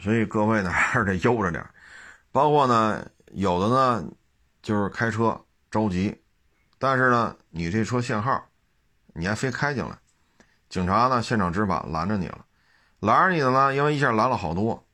[0.00, 1.64] 所以各位呢还是得悠着点
[2.32, 4.04] 包括呢，有的呢，
[4.60, 5.40] 就是开车
[5.70, 6.12] 着急，
[6.76, 8.48] 但是呢，你这车限号，
[9.14, 9.96] 你还非开进来，
[10.68, 12.44] 警察呢现场执法拦着你了，
[13.00, 14.84] 拦着你的呢，因为一下拦了好多，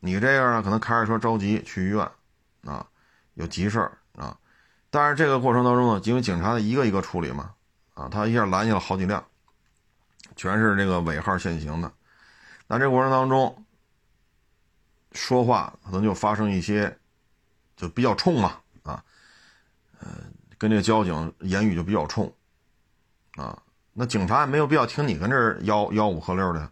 [0.00, 2.10] 你这样呢可能开着车着急去医院，
[2.64, 2.86] 啊，
[3.34, 4.36] 有急事儿啊，
[4.90, 7.52] 但是这个过程当中呢，因为警察的一个一个处理嘛，
[7.94, 9.24] 啊，他一下拦下了好几辆，
[10.36, 11.92] 全是这个尾号限行的，
[12.66, 13.64] 那这过程当中。
[15.12, 16.96] 说话可能就发生一些，
[17.76, 19.02] 就比较冲嘛，啊，
[19.98, 20.06] 呃，
[20.56, 22.32] 跟这个交警言语就比较冲，
[23.34, 23.60] 啊，
[23.92, 26.70] 那警察也没有必要听你跟这儿吆吆五喝六的，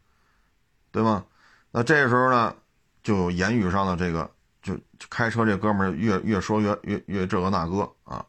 [0.99, 1.25] 对吗？
[1.71, 2.55] 那这个时候呢，
[3.03, 4.31] 就有言语上的这个，
[4.63, 4.79] 就
[5.09, 8.25] 开车这哥们儿越越说越越越这个那个啊，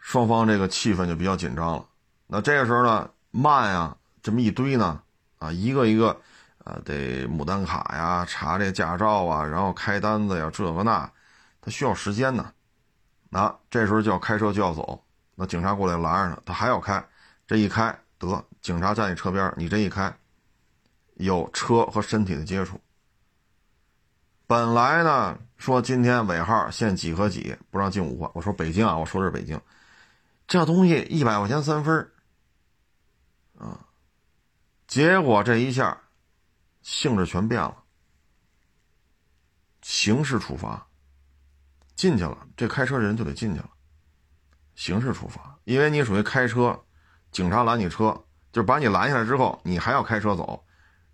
[0.00, 1.86] 双方这个气氛就比较紧张了。
[2.26, 5.00] 那这个时候呢，慢呀，这么一堆呢，
[5.38, 6.20] 啊，一个一个。
[6.62, 11.10] 啊，得牡丹卡呀，查这驾照啊，然后开单子呀，这个那，
[11.62, 12.52] 他需要时间呢。
[13.30, 15.02] 那这时候就要开车就要走，
[15.36, 17.02] 那警察过来拦着他，他还要开，
[17.46, 20.14] 这一开得警察站你车边，你这一开，
[21.20, 22.80] 有车和身体的接触。
[24.46, 28.30] 本来呢说今天尾号限几和几，不让进五环。
[28.34, 29.60] 我说北京啊，我说的是北京，
[30.46, 32.10] 这东西一百块钱三分
[33.56, 33.86] 啊，
[34.86, 35.96] 结果这一下。
[36.82, 37.76] 性质全变了，
[39.82, 40.86] 刑事处罚，
[41.94, 43.68] 进去了，这开车人就得进去了，
[44.74, 46.82] 刑事处罚，因为你属于开车，
[47.30, 50.64] 警察拦你车，就是把你拦下来之后，你还要开车走，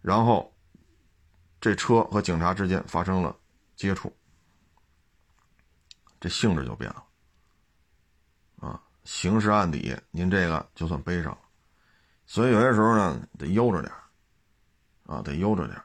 [0.06, 0.54] 然后
[1.60, 3.36] 这车和警察之间发生了
[3.74, 4.14] 接触，
[6.20, 7.04] 这性质就变了，
[8.60, 11.38] 啊，刑事案底，您这个就算背上了，
[12.24, 13.92] 所以有些时候呢，得悠着点
[15.06, 15.76] 啊，得悠着点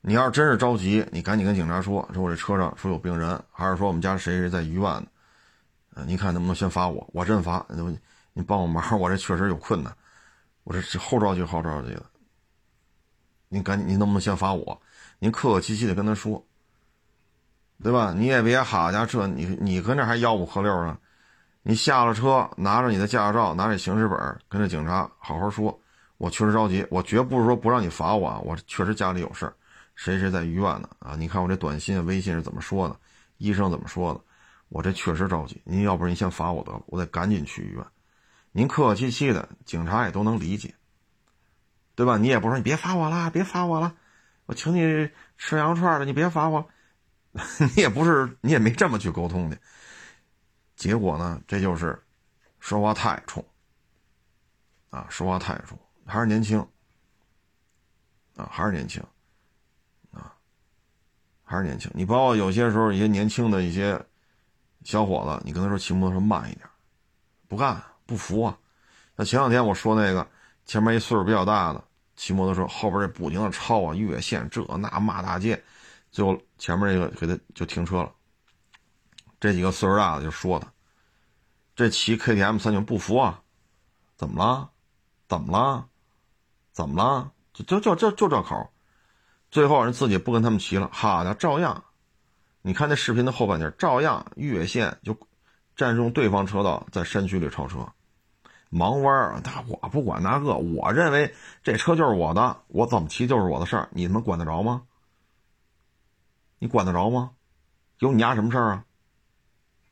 [0.00, 5.06] 你要是真是着急，你赶紧跟警察说，说我这车上说有病人，还是说我们家谁谁在医院呢？
[5.90, 7.08] 呃，您看能不能先罚我？
[7.12, 7.64] 我真罚，
[8.32, 9.96] 你帮我忙，我这确实有困难，
[10.64, 12.04] 我这后着急后着急的。
[13.52, 14.80] 您赶紧，您能不能先罚我？
[15.18, 16.42] 您客客气气的跟他说，
[17.82, 18.14] 对吧？
[18.16, 20.96] 你也别好家伙，这你你跟这还吆五喝六呢？
[21.62, 24.16] 你下了车，拿着你的驾照，拿着行驶本，
[24.48, 25.78] 跟这警察好好说。
[26.16, 29.52] 我确实着急，我绝不是说不让你罚我啊，我确实家里有事儿，
[29.96, 30.88] 谁谁在医院呢？
[31.00, 32.96] 啊，你看我这短信、微信是怎么说的？
[33.38, 34.20] 医生怎么说的？
[34.68, 37.84] 我这确实着急，您要不然您先罚我得了，我得赶紧去医院。
[38.52, 40.72] 您客客气气的，警察也都能理解，
[42.00, 42.16] 对吧？
[42.16, 43.94] 你也不说你别罚我了，别罚我了，
[44.46, 46.66] 我请你吃羊串了，你别罚我。
[47.76, 49.58] 你也不是，你也没这么去沟通的。
[50.76, 52.02] 结果呢，这就是
[52.58, 53.44] 说话太冲
[54.88, 55.78] 啊，说话太冲。
[56.06, 56.58] 还是年轻，
[58.34, 59.04] 啊，还是年轻，
[60.10, 60.32] 啊，
[61.44, 61.90] 还是年轻。
[61.94, 64.02] 你包括有些时候，一些年轻的一些
[64.84, 66.66] 小伙子，你跟他说骑摩托车慢一点，
[67.46, 68.58] 不干，不服啊。
[69.16, 70.26] 那前两天我说那个
[70.64, 71.84] 前面一岁数比较大的
[72.20, 75.64] 骑摩托车，后边这不停的超啊，越线这那骂大街，
[76.12, 78.12] 最后前面这个给他就停车了。
[79.40, 80.70] 这几个岁数大的就说他，
[81.74, 83.40] 这骑 KTM 三九不服啊，
[84.18, 84.68] 怎么了？
[85.28, 85.86] 怎么了？
[86.72, 87.32] 怎么了？
[87.54, 88.70] 就就就就就这口，
[89.50, 91.82] 最后人自己不跟他们骑了，好的，照样。
[92.60, 95.18] 你看那视频的后半截，照样越线就
[95.74, 97.90] 占用对方车道，在山区里超车，
[98.70, 99.40] 盲弯儿。
[99.44, 104.82] 那我不管那个，我认为这车就是我的，我怎么骑就是我的事儿，你他妈管得着吗？
[106.58, 107.32] 你管得着吗？
[107.98, 108.84] 有你家什么事儿啊？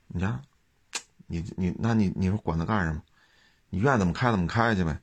[0.06, 0.40] 你家，
[1.26, 3.02] 你你那你你说管他干什么？
[3.70, 4.98] 你愿意怎么开怎么开去呗。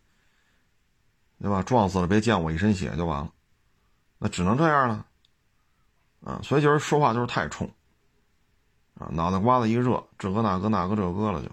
[1.38, 1.62] 对吧？
[1.62, 3.30] 撞死了别溅我一身血就完了，
[4.18, 5.06] 那只能这样了，
[6.24, 7.70] 啊，所以就是说话就是太冲，
[8.98, 11.52] 啊，脑袋瓜子一热，这个那个那个这个了就，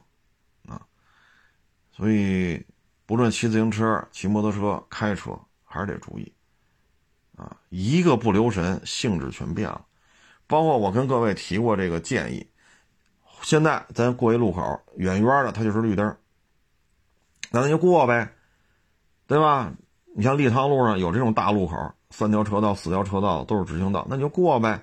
[1.92, 2.64] 所以
[3.06, 6.32] 不论骑自行车、骑摩托车、开车，还是得注意，
[7.36, 9.84] 啊，一个不留神，性质全变了。
[10.46, 12.46] 包括我跟各位提过这个建议，
[13.42, 16.16] 现在咱过一路口，远远的它就是绿灯，
[17.50, 18.34] 那咱就过呗。
[19.28, 19.72] 对吧？
[20.14, 21.74] 你像立汤路上有这种大路口，
[22.10, 24.78] 三条车道、四条车道都是直行道，那就过呗。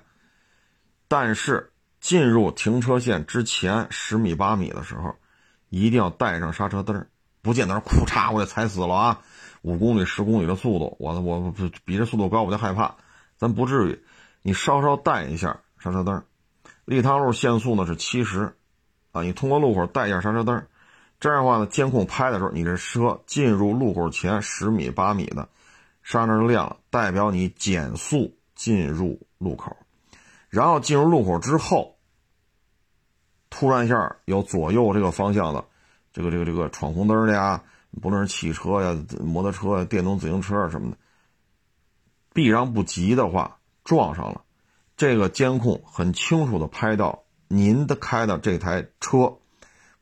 [1.07, 5.15] 但是进入停车线之前十米八米的时候，
[5.69, 7.07] 一定要带上刹车灯
[7.41, 9.21] 不见得库嚓我就踩死了啊！
[9.61, 11.53] 五公里、十公里的速度，我我
[11.85, 12.95] 比这速度高我就害怕，
[13.37, 14.03] 咱不至于。
[14.41, 16.23] 你稍稍带一下刹车灯
[16.85, 18.55] 立汤路限速呢是七十，
[19.11, 20.65] 啊，你通过路口带一下刹车灯
[21.19, 25.49] 这样的话呢，监控拍的时候，你这车进入路口前十米、八米的
[26.03, 29.75] 刹车亮了，代表你减速进入路口。
[30.49, 31.97] 然后进入路口之后，
[33.49, 35.65] 突然一下有左右这个方向的，
[36.13, 37.61] 这个这个这个闯红灯的呀，
[38.01, 40.97] 不论是汽车呀、摩托车呀、电动自行车什么的，
[42.33, 44.41] 避让不及的话撞上了，
[44.95, 49.33] 这个监控很清楚的拍到您的开的这台车，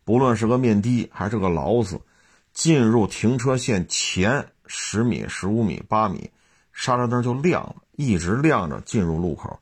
[0.04, 2.00] 不论是个面的还是个劳斯，
[2.54, 6.30] 进入停车线前十米、十五米、八米，
[6.74, 9.58] 刹车灯就亮了，一直亮着进入路口。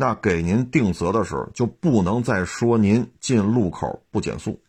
[0.00, 4.62] 那给您定责的时候，就不能再说您进路口不减速，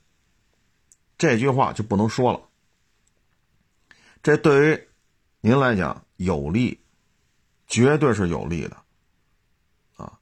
[1.20, 2.42] 这句话就不能说了。
[4.24, 4.88] 这对于
[5.40, 6.80] 您来讲有利，
[7.68, 8.78] 绝对是有利的，
[9.98, 10.18] 啊！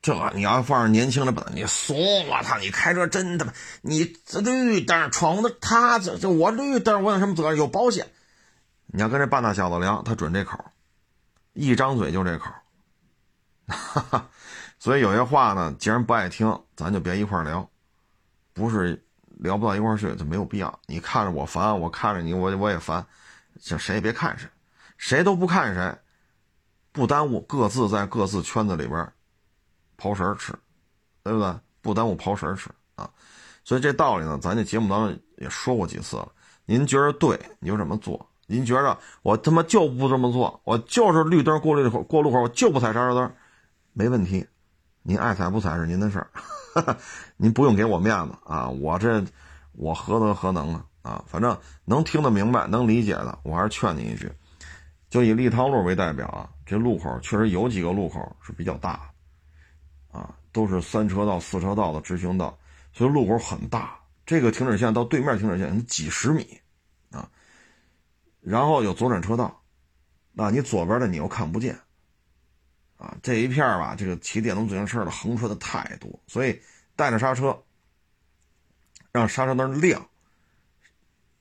[0.00, 1.96] 这你要放上年轻的本，你怂！
[2.28, 7.58] 我操，你开车真他妈，你这绿灯闯红灯，他这这我绿灯，我有什么责任？
[7.58, 8.06] 有保险。
[8.86, 10.64] 你要跟这半大小子聊，他准这口，
[11.52, 12.52] 一张嘴就这口。
[13.70, 14.28] 哈哈，
[14.78, 17.68] 所以有些话呢，既然不爱听，咱就别一块聊，
[18.52, 19.02] 不是
[19.38, 20.80] 聊不到一块去，就没有必要。
[20.86, 23.04] 你看着我烦，我看着你，我我也烦，
[23.60, 24.48] 就谁也别看谁，
[24.98, 25.98] 谁都不看谁，
[26.92, 29.12] 不耽误各自在各自圈子里边
[29.96, 30.52] 刨食吃，
[31.22, 31.54] 对不对？
[31.80, 33.08] 不耽误刨食吃啊。
[33.64, 36.28] 所以这道理呢，咱这节目当中也说过几次了。
[36.64, 43.32] 您觉得对，你就这么做；您觉得我他妈就不这么做，我就是绿灯过绿过路口，我就不踩刹车灯。
[43.92, 44.46] 没问题，
[45.02, 46.30] 您爱踩不踩是您的事儿，
[47.36, 48.68] 您不用给我面子啊！
[48.68, 49.24] 我这
[49.72, 50.86] 我何德何能啊？
[51.02, 54.30] 啊，反正能听得明白、能理解的，我还是劝您一句，
[55.08, 59.10] 就以立汤路为代表啊，这路口确实有几个路口是比较大，
[60.12, 62.56] 啊，都是三车道、四车道的直行道，
[62.92, 63.98] 所以路口很大。
[64.26, 66.60] 这个停止线到对面停止线几十米
[67.10, 67.28] 啊，
[68.40, 69.62] 然后有左转车道，
[70.32, 71.76] 那你左边的你又看不见。
[73.00, 76.60] 啊，这一片吧，这个骑电动自行车的横穿的太多，所以
[76.94, 77.58] 带着刹车，
[79.10, 80.06] 让刹车灯亮，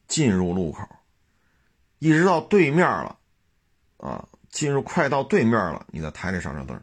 [0.07, 0.87] 进入路口，
[1.97, 3.19] 一直到对面了，
[3.97, 6.81] 啊，进入快到对面了，你再抬这刹车灯，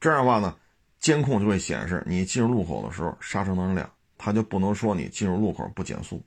[0.00, 0.56] 这样的话呢，
[0.98, 3.88] 监控就会显示你进入路口的时候刹车灯亮，
[4.18, 6.20] 他就不能说你进入路口不减速，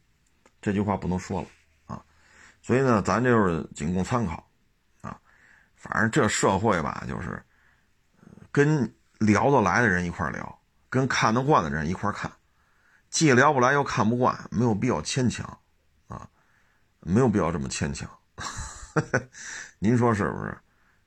[0.61, 1.47] 这句话不能说了
[1.87, 2.01] 啊，
[2.61, 4.49] 所以呢，咱就是仅供参考，
[5.01, 5.19] 啊，
[5.75, 7.43] 反正这社会吧，就是。
[8.53, 12.31] 跟聊得来的人一块聊，跟看得惯的人一块看，
[13.09, 15.45] 既聊不来又看不惯，没有必要牵强，
[16.07, 16.29] 啊，
[17.01, 18.07] 没有必要这么牵强。
[19.79, 20.55] 您说是不是？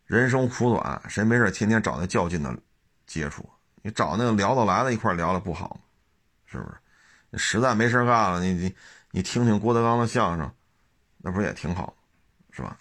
[0.06, 2.56] 人生苦短，谁没事天天找那较劲的
[3.06, 3.48] 接触？
[3.82, 5.80] 你找那个聊得来的一块聊聊不好吗？
[6.46, 6.76] 是不是？
[7.30, 8.76] 你实在没事干了，你你
[9.12, 10.52] 你听听郭德纲的相声，
[11.18, 11.96] 那不是也挺好，
[12.50, 12.76] 是吧？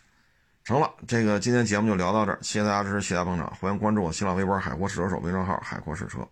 [0.66, 6.28] 成了，这个今天节目就聊到这儿，谢谢大家支持，谢谢大家捧场，欢迎关注我新浪微博“海阔试车手”微信号“海阔试车”。